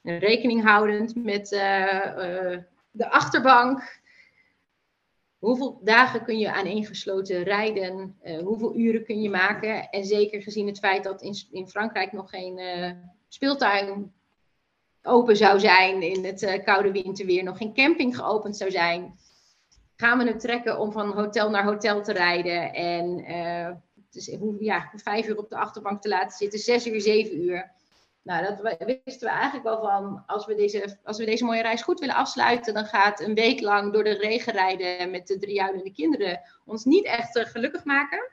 [0.02, 2.58] En rekening houdend met uh, uh,
[2.90, 3.99] de achterbank,
[5.40, 8.16] Hoeveel dagen kun je aaneengesloten rijden?
[8.24, 9.88] Uh, hoeveel uren kun je maken?
[9.88, 12.90] En zeker gezien het feit dat in, in Frankrijk nog geen uh,
[13.28, 14.12] speeltuin
[15.02, 19.18] open zou zijn in het uh, koude winterweer, nog geen camping geopend zou zijn,
[19.96, 23.24] gaan we het trekken om van hotel naar hotel te rijden en
[24.10, 27.72] dus, ja, vijf uur op de achterbank te laten zitten, zes uur, zeven uur.
[28.22, 30.22] Nou, dat wisten we eigenlijk wel van.
[30.26, 33.60] Als we, deze, als we deze mooie reis goed willen afsluiten, dan gaat een week
[33.60, 37.84] lang door de regen rijden met de drie oudere kinderen ons niet echt uh, gelukkig
[37.84, 38.30] maken.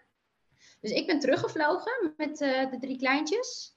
[0.79, 3.75] Dus ik ben teruggevlogen met uh, de drie kleintjes.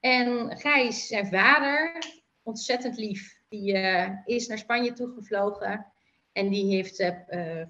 [0.00, 2.04] En Gijs, zijn vader,
[2.42, 5.86] ontzettend lief, die uh, is naar Spanje toegevlogen.
[6.32, 7.12] En die heeft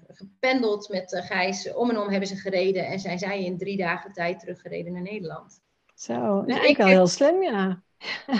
[0.07, 1.73] gependeld met Gijs.
[1.73, 2.87] Om en om hebben ze gereden.
[2.87, 5.61] En zijn zij in drie dagen tijd teruggereden naar Nederland.
[5.93, 7.81] Zo, dus ik wel heel slim, ja.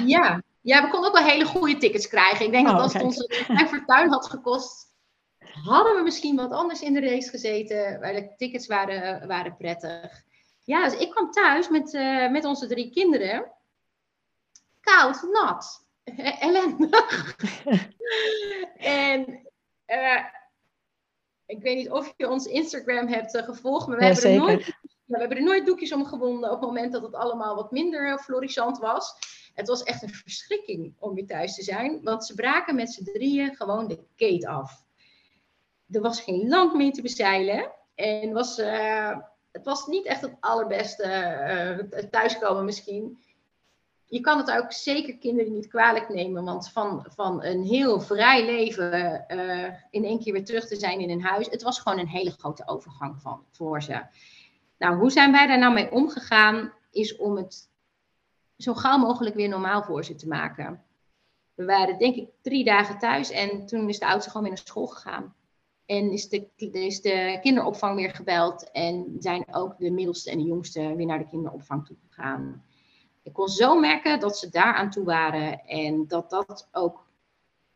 [0.06, 0.44] Ja.
[0.62, 2.46] ja, we konden ook wel hele goede tickets krijgen.
[2.46, 4.96] Ik denk dat oh, als het ons een fortuin had gekost,
[5.64, 8.00] hadden we misschien wat anders in de race gezeten.
[8.00, 10.24] Maar de tickets waren, waren prettig.
[10.64, 13.52] Ja, dus ik kwam thuis met, uh, met onze drie kinderen.
[14.82, 15.86] Koud, nat,
[16.40, 17.36] ellendig.
[18.78, 19.42] en
[19.88, 20.26] uh,
[21.46, 24.80] ik weet niet of je ons Instagram hebt uh, gevolgd, maar we, hebben er nooit,
[25.12, 28.20] we hebben er nooit doekjes om gewonden op het moment dat het allemaal wat minder
[28.20, 29.14] florissant was.
[29.54, 33.04] Het was echt een verschrikking om weer thuis te zijn, want ze braken met z'n
[33.04, 34.84] drieën gewoon de keet af.
[35.90, 39.18] Er was geen land meer te bezeilen en was, uh,
[39.52, 43.20] het was niet echt het allerbeste thuiskomen misschien
[44.12, 48.46] je kan het ook zeker kinderen niet kwalijk nemen, want van, van een heel vrij
[48.46, 49.26] leven
[49.90, 52.32] in één keer weer terug te zijn in een huis, het was gewoon een hele
[52.32, 54.02] grote overgang van, voor ze.
[54.82, 57.70] Nou, hoe zijn wij daar nou mee omgegaan, is om het
[58.58, 60.84] zo gauw mogelijk weer normaal voor ze te maken.
[61.54, 64.66] We waren denk ik drie dagen thuis en toen is de oudste gewoon weer naar
[64.66, 65.36] school gegaan.
[65.86, 70.44] En is de, is de kinderopvang weer gebeld en zijn ook de middelste en de
[70.44, 72.64] jongste weer naar de kinderopvang toe gegaan
[73.24, 75.66] ik kon zo merken dat ze daar aan toe waren.
[75.66, 77.10] En dat dat ook.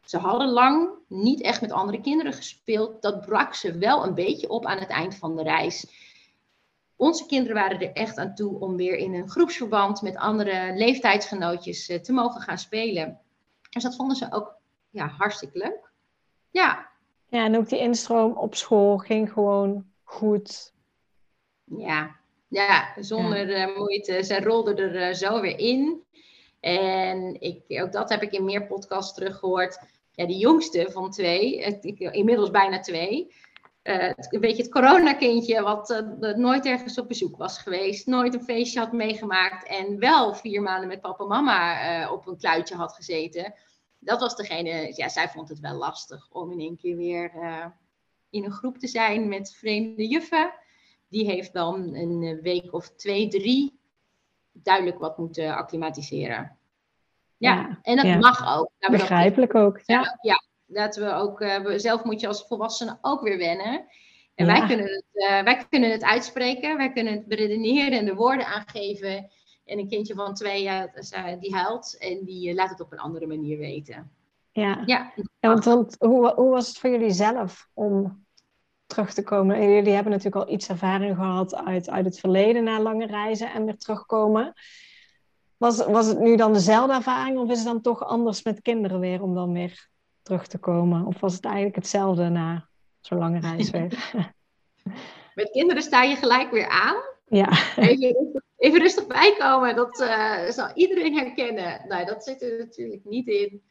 [0.05, 3.01] Ze hadden lang niet echt met andere kinderen gespeeld.
[3.01, 5.87] Dat brak ze wel een beetje op aan het eind van de reis.
[6.95, 11.87] Onze kinderen waren er echt aan toe om weer in een groepsverband met andere leeftijdsgenootjes
[11.87, 13.19] eh, te mogen gaan spelen.
[13.69, 14.55] Dus dat vonden ze ook
[14.89, 15.91] ja, hartstikke leuk.
[16.51, 16.89] Ja.
[17.27, 20.73] Ja, en ook die instroom op school ging gewoon goed.
[21.63, 22.15] Ja,
[22.47, 23.67] ja, zonder ja.
[23.67, 24.23] Eh, moeite.
[24.23, 26.03] Ze rolden er uh, zo weer in.
[26.59, 29.79] En ik, ook dat heb ik in meer podcasts teruggehoord.
[30.11, 31.79] Ja, die jongste van twee,
[32.11, 33.33] inmiddels bijna twee.
[33.87, 36.03] Uh, een beetje het coronakindje, wat
[36.35, 40.87] nooit ergens op bezoek was geweest, nooit een feestje had meegemaakt en wel vier maanden
[40.87, 43.53] met papa en mama op een kluitje had gezeten.
[43.99, 47.31] Dat was degene, ja, zij vond het wel lastig om in één keer weer
[48.29, 50.53] in een groep te zijn met vreemde juffen
[51.09, 53.79] die heeft wel een week of twee, drie
[54.51, 56.57] duidelijk wat moeten acclimatiseren.
[57.37, 58.69] Ja, en dat mag ook.
[58.91, 59.79] Begrijpelijk ook.
[59.83, 60.19] Ja.
[60.21, 63.85] ja, dat we ook, uh, zelf moet je als volwassene ook weer wennen.
[64.35, 68.15] En wij, kunnen het, uh, wij kunnen het uitspreken, wij kunnen het beredeneren en de
[68.15, 69.29] woorden aangeven.
[69.65, 70.89] En een kindje van twee, ja,
[71.39, 74.11] die huilt en die laat het op een andere manier weten.
[74.51, 75.13] Ja, ja.
[75.39, 78.25] want, want hoe, hoe was het voor jullie zelf om
[78.85, 79.55] terug te komen.
[79.55, 83.53] En jullie hebben natuurlijk al iets ervaring gehad uit, uit het verleden na lange reizen
[83.53, 84.53] en weer terugkomen.
[85.57, 88.99] Was, was het nu dan dezelfde ervaring of is het dan toch anders met kinderen
[88.99, 89.89] weer om dan weer
[90.25, 91.05] terug te komen?
[91.05, 92.67] Of was het eigenlijk hetzelfde na
[92.99, 94.13] zo'n lange reis weer?
[95.35, 96.95] met kinderen sta je gelijk weer aan.
[97.25, 97.49] Ja.
[97.75, 101.87] Even, even rustig bijkomen, dat uh, zal iedereen herkennen.
[101.87, 103.63] Nou, dat zit er natuurlijk niet in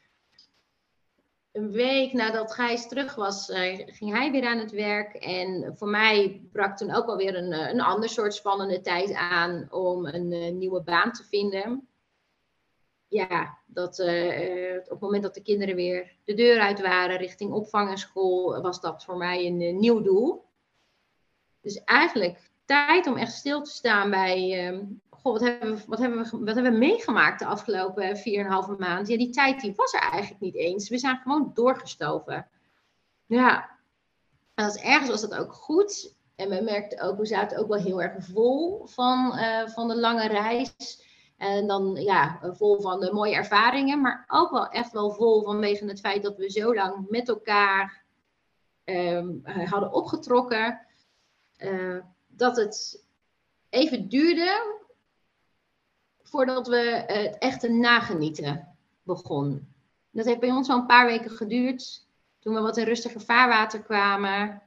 [1.53, 5.15] een week nadat Gijs terug was, uh, ging hij weer aan het werk.
[5.15, 9.67] En voor mij brak toen ook alweer een, eh, een ander soort spannende tijd aan
[9.71, 11.89] om een uh, nieuwe baan te vinden.
[13.15, 17.91] Ja, dat op het moment dat de kinderen weer de deur uit waren richting opvang
[17.91, 20.45] en school, was dat voor mij een nieuw doel.
[21.61, 24.85] Dus eigenlijk tijd om echt stil te staan bij ehm,
[25.23, 29.09] wat hebben, we, wat, hebben we, wat hebben we meegemaakt de afgelopen 4,5 maand?
[29.09, 30.89] Ja, die tijd die was er eigenlijk niet eens.
[30.89, 32.49] We zijn gewoon doorgestoven.
[33.27, 33.71] Ja,
[34.55, 36.15] en als ergens was dat ook goed.
[36.37, 40.29] En we merkten ook, we zaten ook wel heel erg vol van, van de lange
[40.29, 41.03] reis.
[41.45, 46.01] En dan ja, vol van mooie ervaringen, maar ook wel echt wel vol vanwege het
[46.01, 48.05] feit dat we zo lang met elkaar
[48.85, 50.81] um, hadden opgetrokken.
[51.59, 53.05] Uh, dat het
[53.69, 54.79] even duurde
[56.23, 59.75] voordat we het echte nagenieten begon.
[60.11, 62.07] Dat heeft bij ons al een paar weken geduurd.
[62.39, 64.63] Toen we wat in rustiger vaarwater kwamen.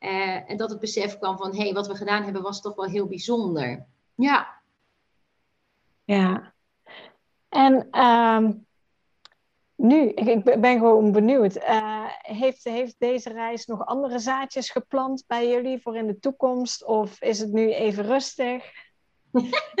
[0.00, 2.74] Uh, en dat het besef kwam van, hé, hey, wat we gedaan hebben was toch
[2.74, 3.86] wel heel bijzonder.
[4.14, 4.53] Ja.
[6.04, 6.54] Ja.
[7.48, 8.48] En uh,
[9.74, 11.56] nu, ik, ik, ben gewoon benieuwd.
[11.56, 16.84] Uh, heeft, heeft deze reis nog andere zaadjes geplant bij jullie voor in de toekomst?
[16.84, 18.64] Of is het nu even rustig?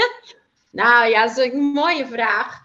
[0.74, 2.62] Nou ja, dat is een mooie vraag.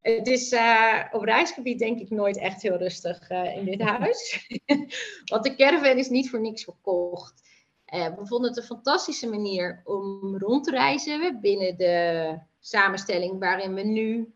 [0.00, 4.48] Het is uh, op reisgebied denk ik nooit echt heel rustig uh, in dit huis.
[5.30, 7.42] Want de caravan is niet voor niks verkocht.
[7.86, 13.82] We vonden het een fantastische manier om rond te reizen binnen de samenstelling waarin we
[13.82, 14.34] nu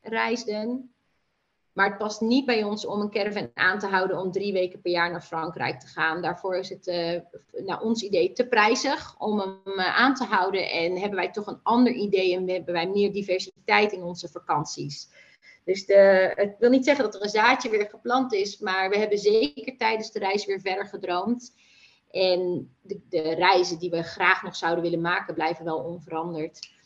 [0.00, 0.92] reisden.
[1.72, 4.80] Maar het past niet bij ons om een caravan aan te houden om drie weken
[4.80, 6.22] per jaar naar Frankrijk te gaan.
[6.22, 7.20] Daarvoor is het uh,
[7.66, 10.70] naar ons idee te prijzig om hem uh, aan te houden.
[10.70, 15.08] En hebben wij toch een ander idee en hebben wij meer diversiteit in onze vakanties.
[15.64, 18.98] Dus de, het wil niet zeggen dat er een zaadje weer geplant is, maar we
[18.98, 21.54] hebben zeker tijdens de reis weer verder gedroomd.
[22.10, 26.76] En de, de reizen die we graag nog zouden willen maken, blijven wel onveranderd.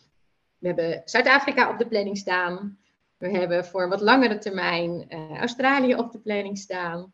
[0.62, 2.78] We hebben Zuid-Afrika op de planning staan.
[3.16, 7.12] We hebben voor een wat langere termijn uh, Australië op de planning staan.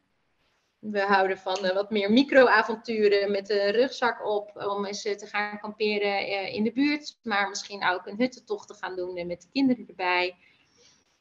[0.78, 5.26] We houden van uh, wat meer micro-avonturen met een rugzak op om eens uh, te
[5.26, 7.18] gaan kamperen in de buurt.
[7.22, 10.36] Maar misschien ook een huttentocht te gaan doen met de kinderen erbij.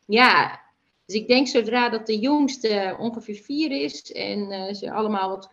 [0.06, 0.62] Ja,
[1.06, 5.50] dus ik denk zodra dat de jongste ongeveer vier is en ze allemaal wat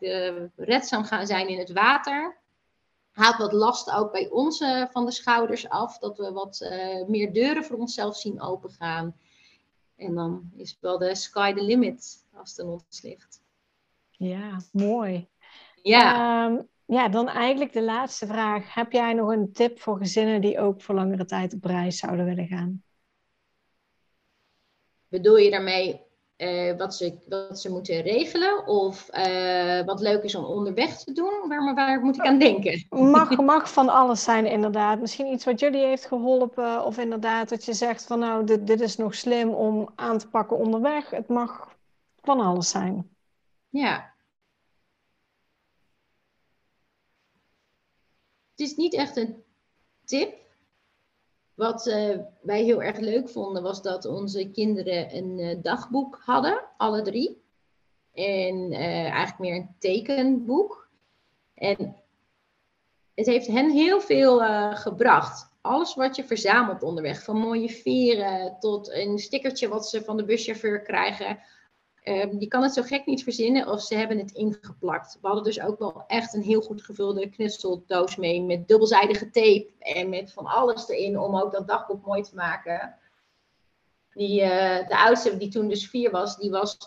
[0.56, 2.42] redzaam gaan zijn in het water,
[3.14, 5.98] haalt wat last ook bij ons van de schouders af.
[5.98, 6.68] Dat we wat
[7.08, 9.16] meer deuren voor onszelf zien opengaan.
[9.96, 13.42] En dan is wel de sky the limit als het aan ons ligt.
[14.10, 15.28] Ja, mooi.
[15.82, 16.44] Ja.
[16.46, 18.74] Um, ja, dan eigenlijk de laatste vraag.
[18.74, 22.24] Heb jij nog een tip voor gezinnen die ook voor langere tijd op reis zouden
[22.24, 22.82] willen gaan?
[25.08, 26.03] Bedoel je daarmee
[26.36, 31.12] uh, wat, ze, wat ze moeten regelen of uh, wat leuk is om onderweg te
[31.12, 31.48] doen?
[31.48, 32.86] Waar, waar moet ik aan denken?
[32.88, 35.00] Mag, mag van alles zijn, inderdaad.
[35.00, 38.80] Misschien iets wat jullie heeft geholpen, of inderdaad dat je zegt van nou, dit, dit
[38.80, 41.10] is nog slim om aan te pakken onderweg.
[41.10, 41.76] Het mag
[42.22, 43.10] van alles zijn.
[43.68, 44.12] Ja.
[48.50, 49.42] Het is niet echt een
[50.04, 50.43] tip,
[51.54, 56.62] wat uh, wij heel erg leuk vonden, was dat onze kinderen een uh, dagboek hadden,
[56.76, 57.42] alle drie.
[58.12, 60.88] En uh, eigenlijk meer een tekenboek.
[61.54, 61.96] En
[63.14, 64.38] het heeft hen heel veel
[64.74, 65.52] gebracht.
[65.60, 70.24] Alles wat je verzamelt onderweg, van mooie veren tot een stickertje wat ze van de
[70.24, 71.38] buschauffeur krijgen.
[72.08, 75.18] Um, je kan het zo gek niet verzinnen of ze hebben het ingeplakt.
[75.20, 79.68] We hadden dus ook wel echt een heel goed gevulde knutseldoos mee met dubbelzijdige tape
[79.78, 82.98] en met van alles erin om ook dat dagboek mooi te maken.
[84.12, 86.78] Die, uh, de oudste, die toen dus vier was, die was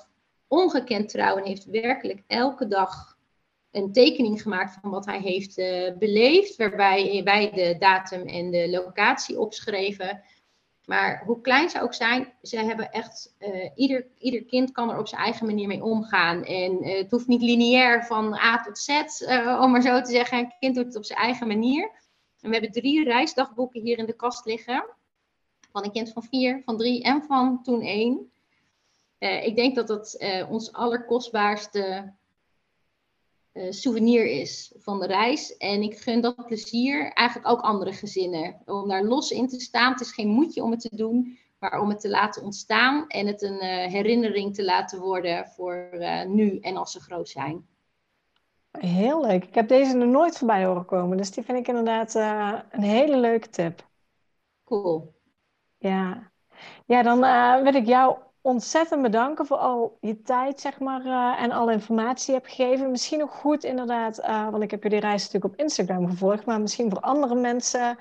[0.47, 3.17] ongekend trouw en heeft werkelijk elke dag
[3.71, 8.69] een tekening gemaakt van wat hij heeft uh, beleefd, waarbij wij de datum en de
[8.69, 10.21] locatie opschreven.
[10.87, 14.97] Maar hoe klein ze ook zijn, ze hebben echt, uh, ieder, ieder kind kan er
[14.97, 16.43] op zijn eigen manier mee omgaan.
[16.43, 20.11] En uh, het hoeft niet lineair van A tot Z, uh, om maar zo te
[20.11, 20.37] zeggen.
[20.37, 21.91] Een kind doet het op zijn eigen manier.
[22.41, 24.85] En we hebben drie reisdagboeken hier in de kast liggen.
[25.71, 28.31] Van een kind van vier, van drie en van toen één.
[29.19, 30.17] ik denk dat dat
[30.49, 32.13] ons allerkostbaarste
[33.69, 35.57] souvenir is van de reis.
[35.57, 38.61] En ik gun dat plezier eigenlijk ook andere gezinnen.
[38.65, 39.91] Om daar los in te staan.
[39.91, 43.07] Het is geen moedje om het te doen, maar om het te laten ontstaan.
[43.07, 47.29] En het een uh, herinnering te laten worden voor uh, nu en als ze groot
[47.29, 47.67] zijn.
[48.71, 49.43] Heel leuk.
[49.43, 51.17] Ik heb deze nog nooit voorbij horen komen.
[51.17, 52.15] Dus die vind ik inderdaad
[52.71, 53.87] een hele leuke tip.
[54.63, 55.15] Cool.
[55.77, 56.31] Ja,
[56.85, 57.19] ja dan
[57.63, 62.33] wil ik jou ontzettend bedanken voor al je tijd, zeg maar, uh, en alle informatie
[62.33, 62.91] hebt gegeven.
[62.91, 66.61] Misschien nog goed, inderdaad, uh, want ik heb jullie reis natuurlijk op Instagram gevolgd, maar
[66.61, 67.97] misschien voor andere mensen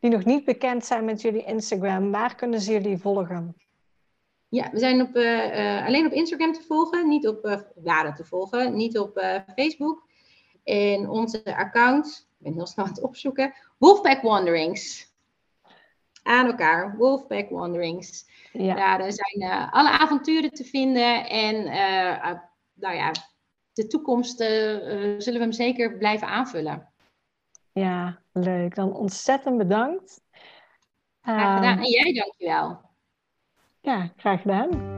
[0.00, 3.56] die nog niet bekend zijn met jullie Instagram, waar kunnen ze jullie volgen?
[4.48, 8.76] Ja, we zijn op, uh, alleen op Instagram te volgen, niet op, uh, te volgen,
[8.76, 10.06] niet op Facebook.
[10.64, 15.07] En onze account, ik ben heel snel aan het opzoeken, Wolfpack Wanderings.
[16.28, 18.26] Aan elkaar, Wolfpack Wanderings.
[18.52, 18.74] Ja.
[18.74, 21.28] Daar zijn uh, alle avonturen te vinden.
[21.28, 22.32] En uh,
[22.74, 23.12] nou ja,
[23.72, 26.92] de toekomst zullen we hem zeker blijven aanvullen.
[27.72, 28.74] Ja, leuk.
[28.74, 30.20] Dan ontzettend bedankt.
[31.22, 31.76] Graag gedaan.
[31.76, 32.80] Ehm, en jij dankjewel.
[33.80, 34.97] Ja, graag gedaan.